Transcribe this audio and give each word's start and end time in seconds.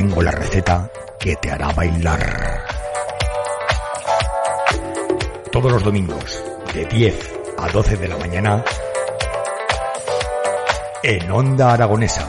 tengo 0.00 0.22
la 0.22 0.30
receta 0.30 0.90
que 1.18 1.36
te 1.36 1.50
hará 1.50 1.74
bailar. 1.74 2.64
Todos 5.52 5.70
los 5.70 5.82
domingos, 5.82 6.42
de 6.72 6.86
10 6.86 7.34
a 7.58 7.68
12 7.68 7.98
de 7.98 8.08
la 8.08 8.16
mañana, 8.16 8.64
en 11.02 11.30
Onda 11.30 11.74
Aragonesa, 11.74 12.26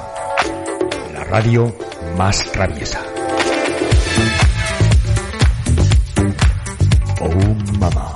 la 1.14 1.24
radio 1.24 1.74
más 2.18 2.44
traviesa. 2.52 3.02
Oh, 7.22 7.56
mamá. 7.80 8.14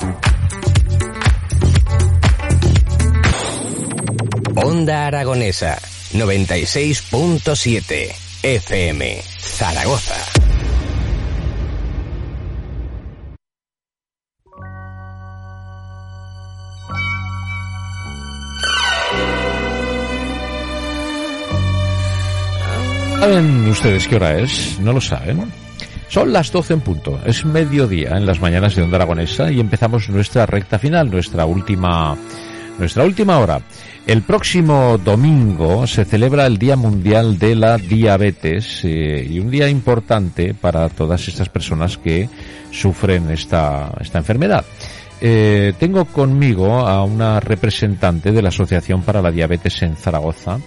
Onda 4.58 5.08
Aragonesa 5.08 5.78
96.7 6.12 8.14
FM 8.44 9.35
Zaragoza. 9.56 10.16
¿Saben 23.22 23.68
ustedes 23.70 24.08
qué 24.10 24.18
hora 24.18 24.38
es? 24.40 24.78
¿No 24.82 24.92
lo 24.92 25.00
saben? 25.00 25.50
Son 26.10 26.34
las 26.34 26.52
12 26.52 26.74
en 26.74 26.82
punto. 26.82 27.22
Es 27.26 27.46
mediodía 27.46 28.18
en 28.18 28.26
las 28.26 28.42
mañanas 28.42 28.76
de 28.76 28.84
Onda 28.84 28.98
Aragonesa 28.98 29.50
y 29.54 29.62
empezamos 29.62 30.10
nuestra 30.10 30.46
recta 30.46 30.78
final, 30.78 31.10
nuestra 31.10 31.46
última, 31.46 32.18
nuestra 32.78 33.04
última 33.04 33.40
hora. 33.40 33.62
El 34.06 34.22
próximo 34.22 34.98
domingo 34.98 35.88
se 35.88 36.06
celebra 36.06 36.46
el 36.46 36.58
Día 36.58 36.76
Mundial 36.76 37.40
de 37.40 37.56
la 37.56 37.78
Diabetes 37.78 38.82
eh, 38.84 39.28
y 39.28 39.40
un 39.40 39.50
día 39.50 39.68
importante 39.68 40.54
para 40.54 40.90
todas 40.90 41.28
estas 41.28 41.50
personas 41.50 41.98
que 41.98 42.30
sufren 42.72 43.32
esta, 43.32 43.92
esta 44.00 44.20
enfermedad. 44.20 44.64
Eh, 45.22 45.74
tengo 45.80 46.06
conmigo 46.06 46.80
a 46.86 47.04
una 47.04 47.40
representante 47.40 48.32
de 48.32 48.42
la 48.42 48.50
Asociación 48.50 49.02
para 49.02 49.22
la 49.22 49.32
Diabetes 49.32 49.82
en 49.82 49.96
Zaragoza. 49.96 50.60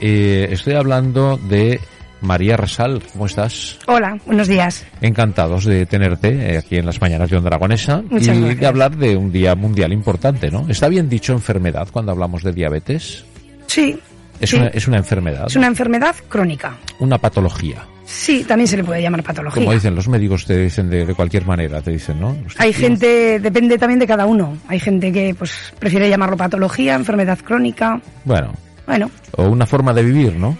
Eh, 0.00 0.48
estoy 0.50 0.74
hablando 0.74 1.36
de 1.36 1.80
María 2.20 2.56
Rasal, 2.56 3.00
¿cómo 3.12 3.26
estás? 3.26 3.78
Hola, 3.86 4.18
buenos 4.26 4.48
días. 4.48 4.84
Encantados 5.00 5.64
de 5.64 5.86
tenerte 5.86 6.54
eh, 6.54 6.58
aquí 6.58 6.76
en 6.76 6.86
las 6.86 7.00
mañanas 7.00 7.30
de 7.30 7.36
Onda 7.36 7.48
Aragonesa 7.48 8.02
Muchas 8.10 8.36
y 8.36 8.40
gracias. 8.40 8.60
de 8.60 8.66
hablar 8.66 8.96
de 8.96 9.16
un 9.16 9.30
día 9.30 9.54
mundial 9.54 9.92
importante, 9.92 10.50
¿no? 10.50 10.66
¿Está 10.68 10.88
bien 10.88 11.08
dicho 11.08 11.32
enfermedad 11.32 11.86
cuando 11.92 12.10
hablamos 12.12 12.42
de 12.42 12.52
diabetes? 12.52 13.24
Sí. 13.66 13.98
Es, 14.40 14.50
sí. 14.50 14.56
una, 14.56 14.66
es 14.68 14.88
una 14.88 14.96
enfermedad, 14.98 15.44
Es 15.46 15.56
una 15.56 15.66
enfermedad 15.68 16.14
crónica. 16.28 16.76
una 16.98 17.18
patología. 17.18 17.84
Sí, 18.04 18.42
también 18.44 18.66
se 18.66 18.76
le 18.78 18.84
puede 18.84 19.02
llamar 19.02 19.22
patología. 19.22 19.62
Como 19.62 19.72
dicen 19.74 19.94
los 19.94 20.08
médicos, 20.08 20.44
te 20.46 20.56
dicen 20.58 20.88
de, 20.88 21.04
de 21.04 21.14
cualquier 21.14 21.44
manera, 21.44 21.80
te 21.82 21.90
dicen, 21.92 22.18
¿no? 22.18 22.30
Usted 22.46 22.60
Hay 22.64 22.72
tiene- 22.72 22.96
gente, 22.96 23.38
depende 23.40 23.76
también 23.78 23.98
de 24.00 24.06
cada 24.06 24.26
uno. 24.26 24.56
Hay 24.66 24.80
gente 24.80 25.12
que 25.12 25.34
pues 25.38 25.52
prefiere 25.78 26.08
llamarlo 26.08 26.36
patología, 26.36 26.94
enfermedad 26.94 27.38
crónica. 27.44 28.00
Bueno, 28.24 28.54
Bueno, 28.86 29.10
o 29.36 29.44
una 29.48 29.66
forma 29.66 29.92
de 29.92 30.02
vivir, 30.02 30.34
¿no? 30.34 30.56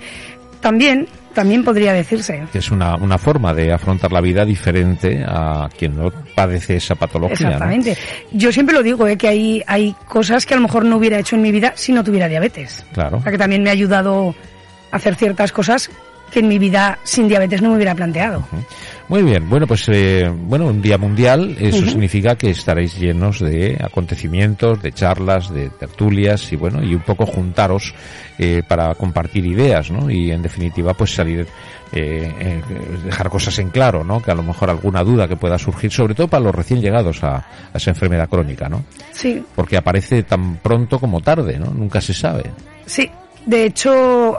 también, 0.61 1.07
también 1.39 1.63
podría 1.63 1.93
decirse. 1.93 2.43
Que 2.51 2.59
es 2.59 2.69
una, 2.73 2.97
una 2.97 3.17
forma 3.17 3.55
de 3.55 3.73
afrontar 3.73 4.11
la 4.11 4.21
vida 4.21 4.45
diferente 4.45 5.25
a 5.25 5.69
quien 5.79 5.97
no 5.97 6.11
padece 6.35 6.75
esa 6.75 6.97
patología, 6.97 7.47
¿no? 7.47 7.53
Exactamente. 7.53 7.97
Yo 8.33 8.51
siempre 8.51 8.75
lo 8.75 8.83
digo, 8.83 9.07
¿eh? 9.07 9.17
que 9.17 9.29
hay, 9.29 9.63
hay 9.69 9.95
cosas 10.09 10.45
que 10.45 10.55
a 10.55 10.57
lo 10.57 10.65
mejor 10.65 10.85
no 10.85 10.97
hubiera 10.97 11.17
hecho 11.17 11.37
en 11.37 11.43
mi 11.43 11.53
vida 11.53 11.75
si 11.77 11.93
no 11.93 12.03
tuviera 12.03 12.27
diabetes. 12.27 12.85
Claro. 12.93 13.19
O 13.19 13.23
sea, 13.23 13.31
que 13.31 13.39
también 13.39 13.63
me 13.63 13.71
ha 13.71 13.73
ayudado 13.73 14.35
a 14.91 14.97
hacer 14.97 15.15
ciertas 15.15 15.53
cosas 15.53 15.89
que 16.33 16.41
en 16.41 16.49
mi 16.49 16.59
vida 16.59 16.99
sin 17.05 17.29
diabetes 17.29 17.63
no 17.63 17.69
me 17.69 17.77
hubiera 17.77 17.95
planteado. 17.95 18.45
Muy 19.09 19.23
bien, 19.23 19.49
bueno, 19.49 19.67
pues 19.67 19.89
eh, 19.89 20.31
bueno, 20.31 20.67
un 20.67 20.83
día 20.83 20.99
mundial, 20.99 21.57
eso 21.59 21.87
significa 21.87 22.37
que 22.37 22.51
estaréis 22.51 22.99
llenos 22.99 23.41
de 23.41 23.79
acontecimientos, 23.83 24.83
de 24.83 24.93
charlas, 24.93 25.53
de 25.53 25.71
tertulias 25.71 26.53
y 26.53 26.57
bueno, 26.57 26.83
y 26.85 26.95
un 26.95 27.01
poco 27.01 27.25
juntaros 27.25 27.95
eh, 28.39 28.63
para 28.69 28.95
compartir 28.97 29.47
ideas, 29.47 29.91
¿no? 29.91 30.11
Y 30.11 30.31
en 30.31 30.43
definitiva, 30.43 30.93
pues 30.93 31.15
salir, 31.15 31.47
eh, 31.91 32.33
eh, 32.39 32.63
dejar 33.03 33.31
cosas 33.31 33.59
en 33.61 33.71
claro, 33.71 34.05
¿no? 34.05 34.21
Que 34.21 34.31
a 34.31 34.35
lo 34.35 34.43
mejor 34.43 34.69
alguna 34.69 35.03
duda 35.03 35.27
que 35.27 35.37
pueda 35.37 35.57
surgir, 35.57 35.91
sobre 35.91 36.15
todo 36.15 36.29
para 36.29 36.45
los 36.45 36.55
recién 36.55 36.83
llegados 36.83 37.25
a, 37.25 37.37
a 37.37 37.77
esa 37.77 37.91
enfermedad 37.91 38.29
crónica, 38.29 38.69
¿no? 38.69 38.85
Sí, 39.13 39.43
Porque 39.55 39.79
aparece 39.79 40.23
tan 40.23 40.57
pronto 40.57 40.99
como 40.99 41.23
tarde, 41.23 41.59
¿no? 41.59 41.73
Nunca 41.73 42.03
se 42.03 42.13
sabe. 42.13 42.51
Sí, 42.85 43.11
de 43.47 43.65
hecho, 43.65 44.39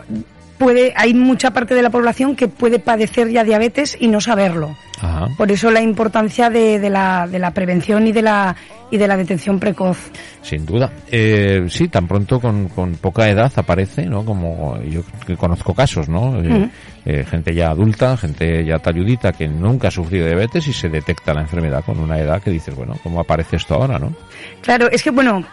puede, 0.60 0.94
hay 0.96 1.16
mucha 1.16 1.52
parte 1.52 1.74
de 1.74 1.82
la 1.82 1.90
población 1.90 2.36
que 2.36 2.48
puede 2.48 2.78
padecer 2.78 3.30
ya 3.30 3.44
diabetes 3.44 3.98
y 4.00 4.10
no 4.10 4.22
saberlo. 4.22 4.76
Ajá. 5.02 5.30
Por 5.38 5.50
eso 5.52 5.72
la 5.72 5.82
importancia 5.82 6.50
de, 6.50 6.78
de 6.78 6.90
la, 6.90 7.26
de 7.26 7.40
la 7.40 7.52
prevención 7.52 8.06
y 8.06 8.12
de 8.12 8.22
la, 8.22 8.56
y 8.92 8.98
de 8.98 9.08
la 9.08 9.16
detención 9.16 9.58
precoz. 9.58 9.98
Sin 10.42 10.66
duda. 10.66 10.92
Eh, 11.10 11.66
sí, 11.70 11.88
tan 11.88 12.06
pronto 12.06 12.40
con, 12.42 12.68
con 12.68 12.96
poca 12.96 13.30
edad 13.30 13.52
aparece, 13.56 14.06
¿no? 14.06 14.26
Como 14.26 14.78
yo 14.84 15.02
que 15.26 15.38
conozco 15.38 15.74
casos, 15.74 16.10
¿no? 16.10 16.42
Eh, 16.44 16.70
eh, 17.06 17.26
gente 17.30 17.56
ya 17.56 17.70
adulta, 17.70 18.18
gente 18.18 18.66
ya 18.66 18.78
talludita 18.80 19.32
que 19.32 19.48
nunca 19.48 19.88
ha 19.88 19.92
sufrido 19.92 20.26
diabetes 20.26 20.68
y 20.68 20.74
se 20.74 20.90
detecta 20.90 21.34
la 21.34 21.42
enfermedad 21.42 21.84
con 21.86 21.98
una 21.98 22.20
edad 22.20 22.42
que 22.42 22.52
dices, 22.52 22.76
bueno, 22.76 22.96
¿cómo 23.02 23.22
aparece 23.22 23.56
esto 23.56 23.76
ahora, 23.76 23.98
no? 24.00 24.14
Claro, 24.62 24.92
es 24.92 25.02
que 25.02 25.12
bueno, 25.12 25.46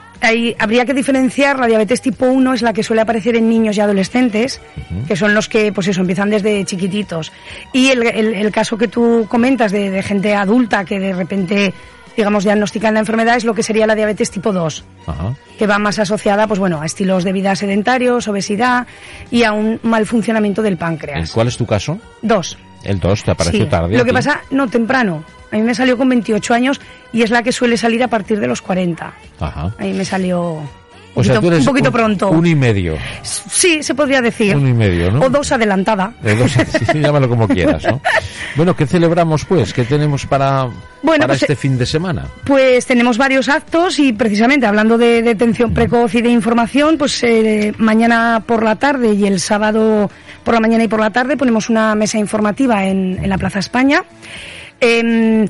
habría 0.59 0.85
que 0.85 0.95
diferenciar, 0.95 1.59
la 1.59 1.67
diabetes 1.67 2.01
tipo 2.01 2.27
1 2.27 2.55
es 2.55 2.63
la 2.63 2.73
que 2.73 2.83
suele 2.83 3.03
aparecer 3.03 3.37
en 3.37 3.49
niños 3.49 3.77
y 3.77 3.81
adolescentes, 3.81 4.61
que 5.07 5.17
son 5.17 5.35
los 5.35 5.49
que, 5.49 5.73
pues 5.73 5.89
eso, 5.89 6.01
empiezan 6.01 6.31
desde 6.31 6.65
chiquititos. 6.65 7.33
Y 7.73 7.89
el, 7.89 8.03
el- 8.07 8.35
el 8.35 8.53
caso 8.53 8.77
que 8.79 8.89
tú 8.89 9.27
comentas 9.29 9.73
de, 9.73 9.91
de 9.91 10.03
gente 10.03 10.35
adulta 10.35 10.85
que 10.85 10.99
de 10.99 11.13
repente, 11.13 11.73
digamos, 12.17 12.45
diagnostican 12.45 12.95
la 12.95 13.01
enfermedad 13.01 13.37
es 13.37 13.45
lo 13.45 13.55
que 13.55 13.63
sería 13.63 13.87
la 13.87 13.95
diabetes 13.95 14.31
tipo 14.31 14.53
2. 14.53 14.85
Ajá. 15.07 15.35
que 15.59 15.67
va 15.69 15.79
más 15.79 15.99
asociada 16.01 16.47
pues 16.49 16.59
bueno 16.59 16.83
a 16.83 16.87
estilos 16.87 17.23
de 17.25 17.33
vida 17.33 17.55
sedentarios, 17.55 18.27
obesidad 18.29 18.87
y 19.31 19.45
a 19.45 19.53
un 19.53 19.79
mal 19.85 20.05
funcionamiento 20.05 20.61
del 20.63 20.73
¿El 20.73 20.79
páncreas. 20.79 21.31
¿Cuál 21.31 21.49
es 21.49 21.57
tu 21.57 21.65
caso? 21.65 21.99
Dos. 22.23 22.59
El 22.87 23.01
2, 23.01 23.25
te 23.25 23.31
apareció 23.33 23.65
Sí. 23.65 23.71
tarde. 23.71 23.97
Lo 23.97 24.05
que 24.05 24.13
pasa, 24.13 24.41
no 24.51 24.69
temprano. 24.69 25.25
A 25.53 25.57
mí 25.57 25.63
me 25.63 25.75
salió 25.75 25.97
con 25.99 26.09
28 26.09 26.55
años 26.55 26.81
y 27.13 27.23
es 27.23 27.31
la 27.31 27.43
que 27.43 27.53
suele 27.53 27.77
salir 27.77 28.03
a 28.03 28.09
partir 28.09 28.41
de 28.41 28.47
los 28.47 28.63
40. 28.63 29.13
Ajá. 29.41 29.75
A 29.79 29.83
mí 29.83 29.93
me 29.93 30.05
salió 30.05 30.61
O 31.19 31.25
sea, 31.25 31.35
poquito, 31.37 31.41
tú 31.41 31.47
eres 31.49 31.61
un 31.61 31.67
poquito 31.67 31.89
un- 31.89 31.93
pronto. 31.95 32.29
Un 32.31 32.47
y 32.47 32.55
medio. 32.55 32.97
Sí, 33.23 33.83
se 33.83 33.95
podría 33.95 34.21
decir. 34.23 34.55
Uno 34.57 34.69
y 34.69 34.73
medio, 34.75 35.11
¿no? 35.11 35.21
O 35.21 35.31
dos 35.31 35.51
adelantada. 35.51 36.13
De 36.23 36.37
dos, 36.37 36.53
sí, 36.53 36.85
sí, 36.93 37.01
llámalo 37.01 37.29
como 37.29 37.49
quieras, 37.49 37.83
¿no? 37.85 38.01
Bueno, 38.57 38.75
¿qué 38.75 38.87
celebramos 38.87 39.45
pues? 39.45 39.75
¿Qué 39.75 39.85
tenemos 39.85 40.25
para, 40.25 40.67
Bueno, 41.03 41.23
para 41.23 41.27
pues, 41.35 41.43
este 41.43 41.53
eh, 41.53 41.57
fin 41.57 41.77
de 41.77 41.85
semana? 41.85 42.25
Pues 42.45 42.87
tenemos 42.87 43.19
varios 43.19 43.49
actos 43.51 43.99
y 43.99 44.15
precisamente 44.15 44.65
hablando 44.67 44.97
de 44.97 45.21
detención 45.23 45.75
precoz 45.75 46.15
y 46.15 46.23
de 46.23 46.31
información, 46.31 46.97
pues 46.97 47.23
eh, 47.23 47.75
mañana 47.77 48.43
por 48.47 48.63
la 48.63 48.77
tarde 48.77 49.13
y 49.13 49.27
el 49.27 49.41
sábado 49.41 50.11
por 50.43 50.55
la 50.55 50.61
mañana 50.61 50.85
y 50.85 50.89
por 50.89 51.01
la 51.01 51.11
tarde 51.11 51.37
ponemos 51.37 51.69
una 51.69 51.95
mesa 51.95 52.17
informativa 52.19 52.87
en, 52.87 53.19
en 53.23 53.29
la 53.29 53.37
Plaza 53.37 53.59
España. 53.59 54.03
En 54.81 55.49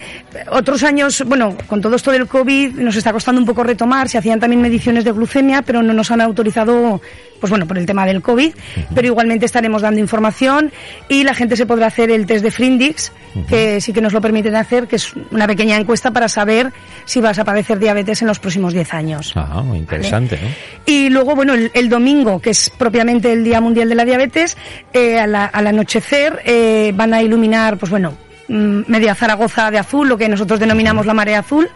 otros 0.50 0.82
años, 0.84 1.25
bueno, 1.26 1.56
con 1.66 1.81
todo 1.81 1.97
esto 1.97 2.12
del 2.12 2.28
COVID 2.28 2.75
nos 2.76 2.94
está 2.97 3.12
costando 3.12 3.41
un 3.41 3.47
poco 3.47 3.64
retomar, 3.64 4.09
se 4.09 4.19
hacían 4.19 4.38
también 4.38 4.62
mediciones 4.62 5.04
de 5.04 5.10
glucemia, 5.12 5.62
pero 5.62 5.82
no 5.82 5.92
nos 5.92 6.10
han 6.12 6.20
autorizado, 6.20 7.00
pues 7.41 7.50
bueno, 7.50 7.66
por 7.66 7.76
el 7.76 7.86
tema 7.86 8.06
del 8.06 8.22
COVID, 8.22 8.53
pero 8.94 9.09
igualmente 9.09 9.44
estaremos 9.44 9.82
dando 9.82 9.98
información 9.98 10.70
y 11.09 11.25
la 11.25 11.34
gente 11.34 11.56
se 11.56 11.66
podrá 11.66 11.88
hacer 11.88 12.10
el 12.12 12.25
test 12.26 12.44
de 12.44 12.50
Frindix, 12.53 13.10
que 13.48 13.81
sí 13.81 13.92
que 13.92 14.00
nos 14.00 14.12
lo 14.12 14.20
permiten 14.20 14.54
hacer, 14.54 14.86
que 14.86 14.97
es 14.97 15.12
una 15.32 15.47
pequeña 15.48 15.76
encuesta 15.76 16.12
para 16.12 16.28
saber 16.28 16.72
si 17.04 17.20
vas 17.20 17.38
a 17.41 17.44
padecer 17.44 17.81
diabetes 17.81 18.22
en 18.22 18.28
los 18.28 18.38
próximos 18.38 18.72
10 18.75 18.94
años. 18.94 19.32
Ajá, 19.36 19.60
muy 19.62 19.78
interesante, 19.78 20.38
¿no? 20.41 20.48
Y 20.86 21.09
luego, 21.10 21.34
bueno, 21.34 21.54
el, 21.54 21.70
el 21.75 21.88
domingo, 21.88 22.41
que 22.41 22.50
es 22.50 22.71
propiamente 22.71 23.33
el 23.33 23.42
Día 23.42 23.60
Mundial 23.60 23.89
de 23.89 23.95
la 23.97 24.04
Diabetes, 24.04 24.56
eh, 24.92 25.18
a 25.18 25.27
la- 25.27 25.47
al 25.47 25.66
anochecer 25.66 26.41
eh, 26.45 26.92
van 26.95 27.12
a 27.12 27.22
iluminar, 27.22 27.77
pues 27.77 27.91
bueno, 27.91 28.16
media 28.48 29.15
Zaragoza 29.15 29.71
de 29.71 29.78
azul, 29.78 30.09
lo 30.09 30.16
que 30.16 30.28
nosotros 30.28 30.60
denominamos 30.60 31.07
la 31.07 31.15
marea 31.15 31.41
azul. 31.41 31.69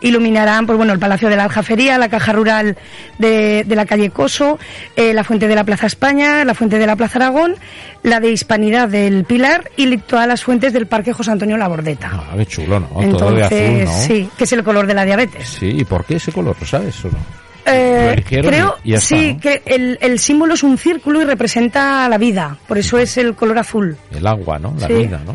Iluminarán, 0.00 0.66
pues 0.66 0.76
bueno, 0.76 0.92
el 0.92 0.98
Palacio 0.98 1.28
de 1.28 1.36
la 1.36 1.44
Aljafería, 1.44 1.98
la 1.98 2.08
Caja 2.08 2.32
Rural 2.32 2.76
de, 3.18 3.64
de 3.64 3.76
la 3.76 3.86
calle 3.86 4.10
Coso, 4.10 4.58
eh, 4.96 5.12
la 5.14 5.24
Fuente 5.24 5.48
de 5.48 5.54
la 5.54 5.64
Plaza 5.64 5.86
España, 5.86 6.44
la 6.44 6.54
Fuente 6.54 6.78
de 6.78 6.86
la 6.86 6.96
Plaza 6.96 7.18
Aragón, 7.18 7.56
la 8.02 8.20
de 8.20 8.30
Hispanidad 8.30 8.88
del 8.88 9.24
Pilar 9.24 9.70
y 9.76 9.96
todas 9.98 10.28
las 10.28 10.42
fuentes 10.42 10.72
del 10.72 10.86
Parque 10.86 11.12
José 11.12 11.30
Antonio 11.30 11.56
Labordeta. 11.56 12.10
Ah, 12.12 12.34
qué 12.36 12.46
chulo, 12.46 12.80
¿no? 12.80 12.88
Todo 13.16 13.32
de 13.32 13.44
azul, 13.44 13.84
¿no? 13.84 13.92
sí, 13.92 14.28
que 14.36 14.44
es 14.44 14.52
el 14.52 14.62
color 14.62 14.86
de 14.86 14.94
la 14.94 15.04
diabetes. 15.04 15.48
Sí, 15.48 15.68
¿y 15.68 15.84
por 15.84 16.04
qué 16.04 16.16
ese 16.16 16.32
color? 16.32 16.56
¿Lo 16.58 16.66
sabes 16.66 17.04
o 17.04 17.08
no? 17.08 17.45
Eh, 17.66 18.22
creo, 18.28 18.76
y 18.84 18.90
ya 18.92 18.96
está, 18.98 19.16
sí, 19.16 19.34
¿no? 19.34 19.40
que 19.40 19.62
el, 19.66 19.98
el 20.00 20.18
símbolo 20.18 20.54
es 20.54 20.62
un 20.62 20.78
círculo 20.78 21.20
y 21.20 21.24
representa 21.24 22.08
la 22.08 22.16
vida, 22.18 22.56
por 22.68 22.78
eso 22.78 22.98
es 22.98 23.16
el 23.16 23.34
color 23.34 23.58
azul. 23.58 23.96
El 24.12 24.26
agua, 24.26 24.58
¿no? 24.58 24.74
La 24.78 24.86
Sí. 24.86 24.94
vida, 24.94 25.20
¿no? 25.26 25.34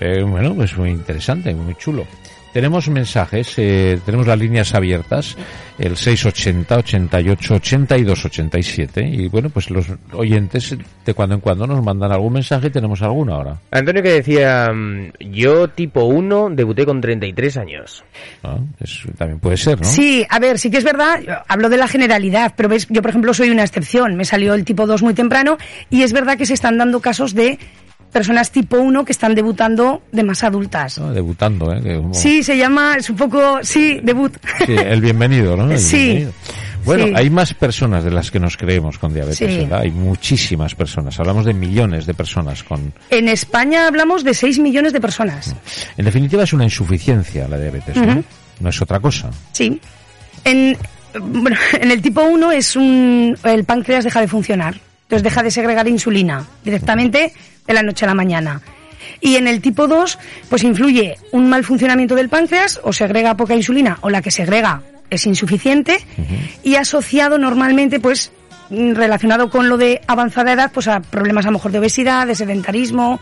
Eh, 0.00 0.22
bueno, 0.22 0.54
pues 0.54 0.76
muy 0.76 0.90
interesante, 0.90 1.52
muy 1.54 1.74
chulo. 1.74 2.06
Tenemos 2.56 2.88
mensajes, 2.88 3.52
eh, 3.58 4.00
tenemos 4.06 4.26
las 4.26 4.38
líneas 4.38 4.74
abiertas, 4.74 5.36
el 5.78 5.94
680 5.94 6.74
88 6.78 7.54
82 7.56 8.24
87 8.24 9.06
y 9.06 9.28
bueno, 9.28 9.50
pues 9.50 9.68
los 9.70 9.84
oyentes 10.14 10.74
de 11.04 11.12
cuando 11.12 11.34
en 11.34 11.42
cuando 11.42 11.66
nos 11.66 11.84
mandan 11.84 12.12
algún 12.12 12.32
mensaje, 12.32 12.70
tenemos 12.70 13.02
alguno 13.02 13.34
ahora. 13.34 13.58
Antonio 13.70 14.02
que 14.02 14.12
decía, 14.12 14.72
mm, 14.72 15.10
yo 15.34 15.68
tipo 15.68 16.04
1 16.04 16.48
debuté 16.52 16.86
con 16.86 16.98
33 17.02 17.58
años. 17.58 18.02
Ah, 18.42 18.56
es- 18.80 19.02
también 19.18 19.38
puede 19.38 19.58
ser, 19.58 19.78
¿no? 19.78 19.84
Sí, 19.84 20.24
a 20.26 20.38
ver, 20.38 20.58
sí 20.58 20.70
que 20.70 20.78
es 20.78 20.84
verdad, 20.84 21.20
hablo 21.48 21.68
de 21.68 21.76
la 21.76 21.88
generalidad, 21.88 22.54
pero 22.56 22.70
ves, 22.70 22.86
yo 22.88 23.02
por 23.02 23.10
ejemplo 23.10 23.34
soy 23.34 23.50
una 23.50 23.64
excepción, 23.64 24.16
me 24.16 24.24
salió 24.24 24.54
el 24.54 24.64
tipo 24.64 24.86
2 24.86 25.02
muy 25.02 25.12
temprano 25.12 25.58
y 25.90 26.04
es 26.04 26.14
verdad 26.14 26.38
que 26.38 26.46
se 26.46 26.54
están 26.54 26.78
dando 26.78 27.00
casos 27.00 27.34
de 27.34 27.58
personas 28.16 28.50
tipo 28.50 28.78
1 28.78 29.04
que 29.04 29.12
están 29.12 29.34
debutando 29.34 30.00
de 30.10 30.22
más 30.24 30.42
adultas. 30.42 30.98
¿no? 30.98 31.12
Debutando, 31.12 31.70
¿eh? 31.72 31.82
Que 31.82 31.96
como- 31.96 32.14
Sí, 32.14 32.42
se 32.42 32.56
llama, 32.56 32.94
es 32.98 33.10
un 33.10 33.16
poco, 33.16 33.58
sí, 33.62 34.00
debut. 34.02 34.34
Sí, 34.64 34.72
el 34.74 35.02
bienvenido, 35.02 35.54
¿no? 35.54 35.70
El 35.70 35.78
Sí. 35.78 35.96
bienvenido. 35.96 36.32
Bueno, 36.86 37.06
Sí. 37.08 37.12
hay 37.16 37.28
más 37.30 37.52
personas 37.52 38.04
de 38.04 38.10
las 38.12 38.30
que 38.30 38.38
nos 38.40 38.56
creemos 38.56 38.96
con 38.98 39.12
diabetes, 39.12 39.36
Sí. 39.38 39.58
¿verdad? 39.58 39.80
Hay 39.80 39.90
muchísimas 39.90 40.74
personas. 40.74 41.18
Hablamos 41.20 41.44
de 41.44 41.52
millones 41.52 42.06
de 42.06 42.14
personas 42.14 42.62
con... 42.62 42.92
En 43.10 43.28
España 43.28 43.86
hablamos 43.88 44.24
de 44.24 44.32
6 44.32 44.58
millones 44.60 44.92
de 44.94 45.00
personas. 45.00 45.54
En 45.98 46.04
definitiva, 46.06 46.44
es 46.44 46.52
una 46.54 46.64
insuficiencia 46.64 47.48
la 47.48 47.58
diabetes, 47.58 47.96
¿no? 47.96 48.22
No 48.60 48.68
es 48.70 48.80
otra 48.80 48.98
cosa. 49.00 49.28
Sí. 49.52 49.78
En, 50.44 50.76
bueno, 51.20 51.56
en 51.80 51.90
el 51.90 52.00
tipo 52.00 52.22
1 52.22 52.52
es 52.52 52.76
un, 52.76 53.36
el 53.44 53.64
páncreas 53.64 54.04
deja 54.04 54.20
de 54.20 54.28
funcionar. 54.28 54.76
Entonces 55.02 55.22
deja 55.24 55.42
de 55.42 55.50
segregar 55.52 55.86
insulina 55.88 56.44
directamente 56.64 57.32
de 57.66 57.74
la 57.74 57.82
noche 57.82 58.04
a 58.04 58.08
la 58.08 58.14
mañana. 58.14 58.60
Y 59.20 59.36
en 59.36 59.48
el 59.48 59.60
tipo 59.60 59.86
2, 59.86 60.18
pues 60.48 60.62
influye 60.62 61.16
un 61.32 61.48
mal 61.48 61.64
funcionamiento 61.64 62.14
del 62.14 62.28
páncreas, 62.28 62.80
o 62.82 62.92
segrega 62.92 63.36
poca 63.36 63.54
insulina, 63.54 63.98
o 64.02 64.10
la 64.10 64.22
que 64.22 64.30
segrega 64.30 64.82
es 65.10 65.26
insuficiente, 65.26 65.98
y 66.62 66.74
asociado 66.74 67.38
normalmente, 67.38 68.00
pues, 68.00 68.32
relacionado 68.70 69.48
con 69.48 69.68
lo 69.68 69.76
de 69.76 70.00
avanzada 70.06 70.52
edad, 70.52 70.70
pues 70.72 70.88
a 70.88 71.00
problemas 71.00 71.44
a 71.46 71.48
lo 71.48 71.54
mejor 71.54 71.72
de 71.72 71.78
obesidad, 71.78 72.26
de 72.26 72.34
sedentarismo. 72.34 73.20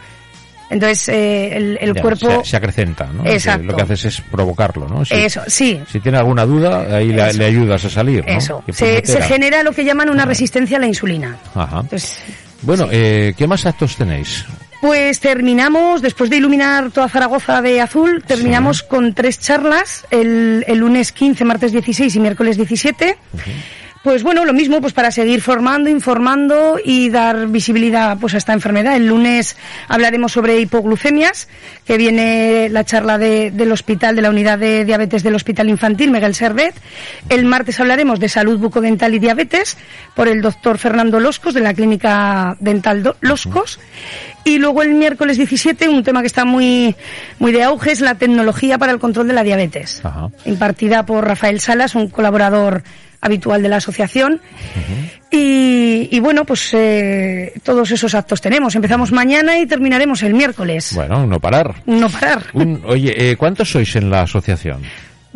Entonces, 0.70 1.10
eh, 1.10 1.56
el, 1.56 1.78
el 1.80 1.94
Ya, 1.94 2.00
cuerpo... 2.00 2.42
Se, 2.42 2.50
se 2.50 2.56
acrecenta, 2.56 3.06
¿no? 3.06 3.24
Exacto. 3.26 3.66
Lo 3.66 3.76
que 3.76 3.82
haces 3.82 4.06
es 4.06 4.20
provocarlo, 4.22 4.88
¿no? 4.88 5.04
Si, 5.04 5.14
Eso, 5.14 5.42
sí. 5.46 5.80
Si 5.86 6.00
tiene 6.00 6.16
alguna 6.16 6.46
duda, 6.46 6.96
ahí 6.96 7.08
le, 7.12 7.22
ayudas 7.22 7.84
a 7.84 7.90
salir, 7.90 8.24
¿no? 8.26 8.32
Eso. 8.32 8.64
Se, 8.72 9.04
se 9.04 9.20
genera 9.22 9.62
lo 9.62 9.72
que 9.72 9.84
llaman 9.84 10.08
una 10.08 10.24
resistencia 10.24 10.78
a 10.78 10.80
la 10.80 10.86
insulina. 10.86 11.36
Ajá. 11.54 11.80
Entonces, 11.80 12.18
Bueno, 12.64 12.88
eh, 12.90 13.34
¿qué 13.36 13.46
más 13.46 13.66
actos 13.66 13.96
tenéis? 13.96 14.44
Pues 14.80 15.20
terminamos, 15.20 16.02
después 16.02 16.28
de 16.28 16.36
iluminar 16.36 16.90
toda 16.90 17.08
Zaragoza 17.08 17.62
de 17.62 17.80
azul, 17.80 18.22
terminamos 18.26 18.82
con 18.82 19.14
tres 19.14 19.40
charlas, 19.40 20.06
el, 20.10 20.64
el 20.66 20.78
lunes 20.78 21.12
15, 21.12 21.44
martes 21.44 21.72
16 21.72 22.14
y 22.16 22.20
miércoles 22.20 22.56
17. 22.56 23.16
Pues 24.04 24.22
bueno, 24.22 24.44
lo 24.44 24.52
mismo, 24.52 24.82
pues 24.82 24.92
para 24.92 25.10
seguir 25.10 25.40
formando, 25.40 25.88
informando 25.88 26.76
y 26.84 27.08
dar 27.08 27.46
visibilidad 27.48 28.18
pues 28.20 28.34
a 28.34 28.36
esta 28.36 28.52
enfermedad. 28.52 28.94
El 28.96 29.06
lunes 29.06 29.56
hablaremos 29.88 30.30
sobre 30.30 30.60
hipoglucemias, 30.60 31.48
que 31.86 31.96
viene 31.96 32.68
la 32.70 32.84
charla 32.84 33.16
de- 33.16 33.50
del 33.50 33.72
hospital, 33.72 34.14
de 34.14 34.20
la 34.20 34.28
unidad 34.28 34.58
de 34.58 34.84
diabetes 34.84 35.22
del 35.22 35.34
Hospital 35.34 35.70
Infantil, 35.70 36.10
Miguel 36.10 36.34
Servet. 36.34 36.74
El 37.30 37.46
martes 37.46 37.80
hablaremos 37.80 38.20
de 38.20 38.28
salud 38.28 38.58
bucodental 38.58 39.14
y 39.14 39.18
diabetes 39.20 39.78
por 40.14 40.28
el 40.28 40.42
doctor 40.42 40.76
Fernando 40.76 41.18
Loscos, 41.18 41.54
de 41.54 41.60
la 41.60 41.72
clínica 41.72 42.58
dental 42.60 43.14
Loscos. 43.22 43.80
Y 44.44 44.58
luego 44.58 44.82
el 44.82 44.92
miércoles 44.92 45.38
17, 45.38 45.88
un 45.88 46.04
tema 46.04 46.20
que 46.20 46.26
está 46.26 46.44
muy, 46.44 46.94
muy 47.38 47.52
de 47.52 47.62
auge, 47.64 47.92
es 47.92 48.02
la 48.02 48.16
tecnología 48.16 48.76
para 48.76 48.92
el 48.92 48.98
control 48.98 49.28
de 49.28 49.32
la 49.32 49.42
diabetes. 49.44 50.02
Ajá. 50.04 50.28
Impartida 50.44 51.06
por 51.06 51.26
Rafael 51.26 51.58
Salas, 51.60 51.94
un 51.94 52.10
colaborador 52.10 52.82
habitual 53.24 53.62
de 53.62 53.68
la 53.68 53.76
asociación. 53.78 54.40
y, 55.30 56.08
y 56.12 56.20
bueno, 56.20 56.44
pues 56.44 56.70
eh, 56.74 57.52
todos 57.62 57.90
esos 57.90 58.14
actos 58.14 58.40
tenemos. 58.40 58.74
Empezamos 58.76 59.10
mañana 59.12 59.58
y 59.58 59.66
terminaremos 59.66 60.22
el 60.22 60.34
miércoles. 60.34 60.92
Bueno, 60.94 61.26
no 61.26 61.40
parar. 61.40 61.74
No 61.86 62.08
parar. 62.08 62.44
Un- 62.52 62.82
oye, 62.86 63.30
eh, 63.30 63.36
¿cuántos 63.36 63.70
sois 63.70 63.96
en 63.96 64.10
la 64.10 64.22
asociación? 64.22 64.82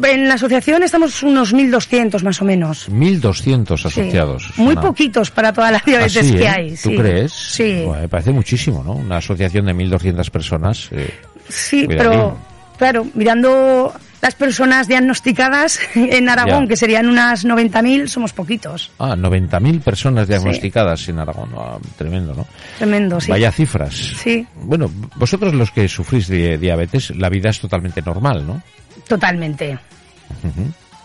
En 0.00 0.28
la 0.28 0.34
asociación 0.34 0.84
estamos 0.84 1.24
unos 1.24 1.52
1.200 1.52 2.22
más 2.22 2.40
o 2.40 2.44
menos. 2.44 2.88
1.200 2.88 3.80
Sí. 3.80 3.88
asociados. 3.88 4.52
Muy 4.56 4.72
una- 4.74 4.80
poquitos 4.82 5.32
para 5.32 5.52
toda 5.52 5.72
la 5.72 5.82
diabetes 5.84 6.18
Así, 6.18 6.34
que 6.36 6.44
¿eh? 6.44 6.48
hay. 6.48 6.70
¿Tú 6.70 6.90
sí. 6.90 6.96
crees? 6.96 7.32
Sí. 7.32 7.82
Bueno, 7.84 8.02
me 8.02 8.08
parece 8.08 8.30
muchísimo, 8.30 8.84
¿no? 8.84 8.92
Una 8.92 9.16
asociación 9.16 9.66
de 9.66 9.74
1.200 9.74 10.30
personas. 10.30 10.88
Sí, 11.48 11.84
Cuidadín. 11.86 11.88
pero 12.10 12.38
claro, 12.78 13.06
mirando 13.14 13.92
las 14.20 14.34
personas 14.34 14.88
diagnosticadas 14.88 15.78
en 15.94 16.28
Aragón, 16.28 16.64
Ya. 16.64 16.68
que 16.68 16.76
serían 16.76 17.08
unas 17.08 17.44
90.000, 17.44 18.08
somos 18.08 18.32
poquitos. 18.32 18.90
ah, 18.98 19.14
90.000 19.16 19.80
personas 19.80 20.26
diagnosticadas 20.28 21.08
en 21.08 21.18
Aragón. 21.20 21.50
Ah, 21.56 21.78
tremendo, 21.96 22.34
¿no? 22.34 22.46
Tremendo, 22.78 23.20
sí. 23.20 23.30
Vaya 23.30 23.52
cifras. 23.52 23.94
Sí. 23.94 24.46
Bueno, 24.62 24.90
vosotros 25.16 25.54
los 25.54 25.70
que 25.70 25.88
sufrís 25.88 26.28
de 26.28 26.58
diabetes, 26.58 27.10
la 27.16 27.28
vida 27.28 27.50
es 27.50 27.60
totalmente 27.60 28.02
normal, 28.02 28.46
¿no? 28.46 28.62
Totalmente. 29.06 29.78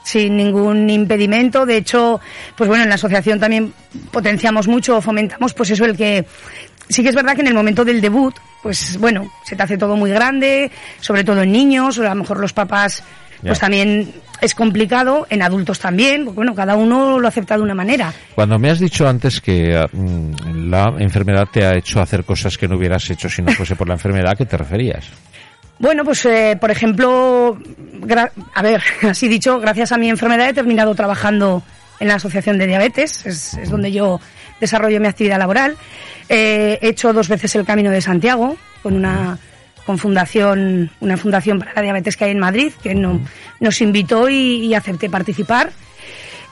Sin 0.03 0.35
ningún 0.35 0.89
impedimento. 0.89 1.65
De 1.65 1.77
hecho, 1.77 2.19
pues 2.57 2.67
bueno, 2.67 2.83
en 2.83 2.89
la 2.89 2.95
asociación 2.95 3.39
también 3.39 3.73
potenciamos 4.11 4.67
mucho, 4.67 4.99
fomentamos, 5.01 5.53
pues 5.53 5.69
eso, 5.69 5.85
el 5.85 5.95
que. 5.95 6.25
Sí 6.89 7.01
que 7.01 7.09
es 7.09 7.15
verdad 7.15 7.35
que 7.35 7.41
en 7.41 7.47
el 7.47 7.53
momento 7.53 7.85
del 7.85 8.01
debut, 8.01 8.35
pues 8.63 8.97
bueno, 8.97 9.29
se 9.43 9.55
te 9.55 9.61
hace 9.63 9.77
todo 9.77 9.95
muy 9.95 10.09
grande, 10.09 10.71
sobre 11.01 11.23
todo 11.23 11.41
en 11.43 11.51
niños, 11.51 11.99
o 11.99 12.01
a 12.05 12.09
lo 12.09 12.15
mejor 12.15 12.39
los 12.39 12.53
papás, 12.53 13.03
pues 13.41 13.59
Ya. 13.59 13.61
también 13.61 14.13
es 14.41 14.55
complicado, 14.55 15.27
en 15.29 15.41
adultos 15.41 15.79
también, 15.79 16.23
pues 16.23 16.35
bueno, 16.35 16.55
cada 16.55 16.75
uno 16.75 17.19
lo 17.19 17.27
acepta 17.27 17.55
de 17.57 17.61
una 17.63 17.75
manera. 17.75 18.11
Cuando 18.35 18.57
me 18.57 18.69
has 18.69 18.79
dicho 18.79 19.07
antes 19.07 19.39
que 19.41 19.85
mm, 19.91 20.69
la 20.69 20.93
enfermedad 20.97 21.47
te 21.51 21.65
ha 21.65 21.75
hecho 21.75 22.01
hacer 22.01 22.23
cosas 22.23 22.57
que 22.57 22.67
no 22.67 22.77
hubieras 22.77 23.09
hecho 23.09 23.29
si 23.29 23.41
no 23.41 23.51
fuese 23.51 23.75
por 23.75 23.87
la 23.87 23.93
enfermedad, 23.95 24.31
¿a 24.31 24.35
qué 24.35 24.45
te 24.45 24.57
referías? 24.57 25.05
Bueno, 25.79 26.05
pues 26.05 26.25
eh, 26.25 26.57
por 26.59 26.71
ejemplo, 26.71 27.57
a 28.53 28.61
ver, 28.61 28.81
así 29.09 29.27
dicho, 29.27 29.59
gracias 29.59 29.91
a 29.91 29.97
mi 29.97 30.09
enfermedad 30.09 30.47
he 30.49 30.53
terminado 30.53 30.95
trabajando 30.95 31.61
en 31.99 32.07
la 32.07 32.15
Asociación 32.15 32.57
de 32.57 32.67
Diabetes, 32.67 33.25
es, 33.25 33.53
es 33.55 33.69
donde 33.69 33.91
yo 33.91 34.19
desarrollo 34.63 34.99
mi 34.99 35.07
actividad 35.07 35.37
laboral. 35.37 35.75
Eh, 36.29 36.79
he 36.81 36.87
hecho 36.89 37.13
dos 37.13 37.27
veces 37.29 37.55
el 37.55 37.65
Camino 37.65 37.91
de 37.91 38.01
Santiago 38.01 38.57
con 38.81 38.95
una 38.95 39.37
con 39.85 39.97
fundación, 39.97 40.89
una 41.01 41.17
fundación 41.17 41.59
para 41.59 41.73
la 41.75 41.81
diabetes 41.81 42.15
que 42.15 42.23
hay 42.23 42.31
en 42.31 42.39
Madrid, 42.39 42.71
que 42.81 42.95
no- 42.95 43.19
nos 43.59 43.81
invitó 43.81 44.29
y, 44.29 44.73
acepté 44.73 45.09
participar. 45.09 45.71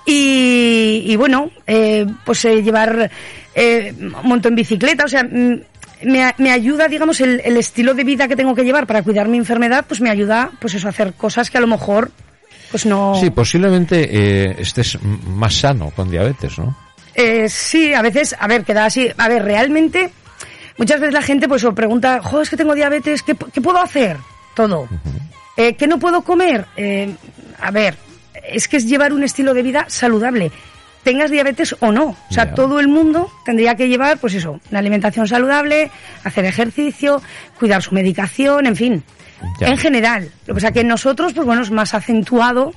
Y, 0.06 1.16
bueno, 1.16 1.50
eh, 1.68 2.06
pues 2.25 2.44
eh, 2.46 2.62
llevar, 2.62 3.10
eh, 3.56 3.94
monto 4.24 4.50
en 4.50 4.56
bicicleta, 4.56 5.06
o 5.06 5.08
sea, 5.08 5.24
mm, 5.24 5.62
me, 6.03 6.34
me 6.39 6.51
ayuda, 6.51 6.88
digamos, 6.88 7.22
el, 7.22 7.41
el 7.46 7.56
estilo 7.58 7.94
de 7.94 8.03
vida 8.03 8.27
que 8.27 8.36
tengo 8.36 8.53
que 8.56 8.63
llevar 8.63 8.86
para 8.88 9.03
cuidar 9.03 9.27
mi 9.30 9.38
enfermedad, 9.38 9.86
pues 9.88 10.01
me 10.01 10.10
ayuda, 10.10 10.50
pues 10.60 10.74
eso, 10.74 10.88
a 10.88 10.89
hacer 10.89 11.13
cosas 11.13 11.50
que 11.50 11.58
a 11.58 11.62
lo 11.62 11.68
mejor, 11.68 12.12
pues 12.72 12.86
no... 12.86 13.15
Sí, 13.20 13.30
posiblemente 13.30 14.10
eh, 14.12 14.56
estés 14.60 14.98
más 15.03 15.53
sano 15.56 15.91
con 15.96 16.10
diabetes, 16.12 16.58
¿no? 16.58 16.75
Eh, 17.15 17.50
sí, 17.50 17.94
a 17.94 18.01
veces, 18.01 18.36
a 18.39 18.48
ver, 18.48 18.63
queda 18.63 18.86
así. 18.86 19.10
A 19.18 19.27
ver, 19.27 19.44
realmente, 19.44 20.12
muchas 20.77 21.00
veces 21.00 21.13
la 21.13 21.22
gente 21.22 21.48
pues 21.48 21.65
pregunta, 21.75 22.22
jo, 22.22 22.41
es 22.41 22.50
que 22.50 22.58
tengo 22.58 22.75
diabetes, 22.75 23.24
¿qué, 23.24 23.36
qué 23.53 23.62
puedo 23.62 23.80
hacer? 23.80 24.18
Todo. 24.56 24.88
Eh, 25.58 25.75
¿Qué 25.75 25.88
no 25.88 26.00
puedo 26.00 26.22
comer? 26.22 26.65
Eh, 26.75 27.13
a 27.60 27.72
ver, 27.72 27.96
es 28.44 28.68
que 28.68 28.77
es 28.77 28.88
llevar 28.88 29.13
un 29.13 29.24
estilo 29.24 29.53
de 29.53 29.63
vida 29.63 29.86
saludable. 29.88 30.51
Tengas 31.03 31.32
diabetes 31.32 31.75
o 31.80 31.91
no. 31.91 32.15
O 32.30 32.34
sea, 32.34 32.53
todo 32.53 32.80
el 32.80 32.88
mundo 32.88 33.32
tendría 33.44 33.75
que 33.75 33.88
llevar, 33.88 34.20
pues 34.20 34.36
eso, 34.36 34.60
una 34.70 34.80
alimentación 34.80 35.27
saludable, 35.27 35.89
hacer 36.24 36.46
ejercicio, 36.46 37.22
cuidar 37.60 37.82
su 37.82 37.96
medicación, 37.96 38.68
en 38.68 38.75
fin. 38.75 39.03
En 39.60 39.77
general. 39.77 40.32
Lo 40.46 40.53
que 40.53 40.62
pasa 40.62 40.72
que 40.72 40.84
nosotros, 40.84 41.34
pues 41.34 41.46
bueno, 41.46 41.63
es 41.63 41.72
más 41.72 41.96
acentuado 41.96 42.74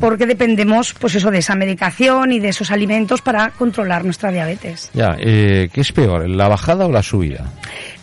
porque 0.00 0.26
dependemos, 0.26 0.94
pues 0.94 1.14
eso, 1.14 1.30
de 1.30 1.38
esa 1.38 1.54
medicación 1.54 2.32
y 2.32 2.40
de 2.40 2.48
esos 2.50 2.70
alimentos 2.70 3.20
para 3.22 3.50
controlar 3.50 4.04
nuestra 4.04 4.30
diabetes. 4.30 4.90
Ya, 4.94 5.16
eh, 5.18 5.68
¿qué 5.72 5.80
es 5.80 5.92
peor, 5.92 6.28
la 6.28 6.48
bajada 6.48 6.86
o 6.86 6.92
la 6.92 7.02
subida? 7.02 7.44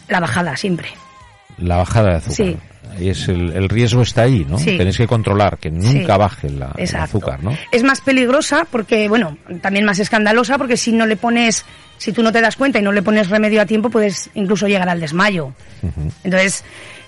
La 0.07 0.19
bajada, 0.19 0.55
siempre. 0.57 0.87
La 1.57 1.77
bajada 1.77 2.09
de 2.11 2.15
azúcar. 2.17 2.35
Sí. 2.35 2.57
Es 2.99 3.27
el, 3.27 3.51
el 3.53 3.69
riesgo 3.69 4.03
está 4.03 4.21
ahí, 4.23 4.45
¿no? 4.47 4.59
Sí. 4.59 4.77
Tenéis 4.77 4.97
que 4.97 5.07
controlar 5.07 5.57
que 5.57 5.71
nunca 5.71 6.13
Sí. 6.13 6.19
baje 6.19 6.49
la, 6.51 6.71
el 6.77 6.95
azúcar, 6.95 7.43
¿no? 7.43 7.57
Es 7.71 7.81
más 7.83 8.01
peligrosa 8.01 8.67
porque, 8.69 9.09
bueno, 9.09 9.35
también 9.61 9.83
más 9.83 9.97
escandalosa 9.97 10.59
porque 10.59 10.77
si 10.77 10.91
no 10.91 11.07
le 11.07 11.15
pones, 11.15 11.65
si 11.97 12.11
tú 12.11 12.21
no 12.21 12.31
te 12.31 12.39
das 12.39 12.55
cuenta 12.55 12.77
y 12.77 12.83
no 12.83 12.91
le 12.91 13.01
pones 13.01 13.29
remedio 13.31 13.61
a 13.61 13.65
tiempo, 13.65 13.89
puedes 13.89 14.29
incluso 14.35 14.67
llegar 14.67 14.89
al 14.89 14.99
desmayo. 14.99 15.53
Entonces, 16.23 16.63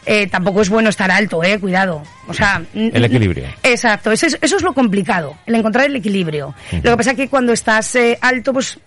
eh, 0.06 0.28
tampoco 0.28 0.62
es 0.62 0.70
bueno 0.70 0.90
estar 0.90 1.10
alto, 1.12 1.44
eh, 1.44 1.60
cuidado. 1.60 2.04
O 2.28 2.34
sea, 2.34 2.62
El 2.74 3.04
equilibrio. 3.06 3.48
Exacto, 3.64 4.12
eso 4.12 4.28
es, 4.28 4.38
eso 4.42 4.58
es 4.58 4.64
lo 4.64 4.74
complicado, 4.74 5.38
el 5.46 5.56
encontrar 5.56 5.86
el 5.86 5.96
equilibrio. 5.96 6.54
Lo 6.84 6.92
que 6.92 6.98
pasa 6.98 7.12
es 7.12 7.18
que 7.18 7.28
cuando 7.30 7.54
estás 7.54 7.96
eh, 7.96 8.18
alto, 8.22 8.54
pues 8.54 8.78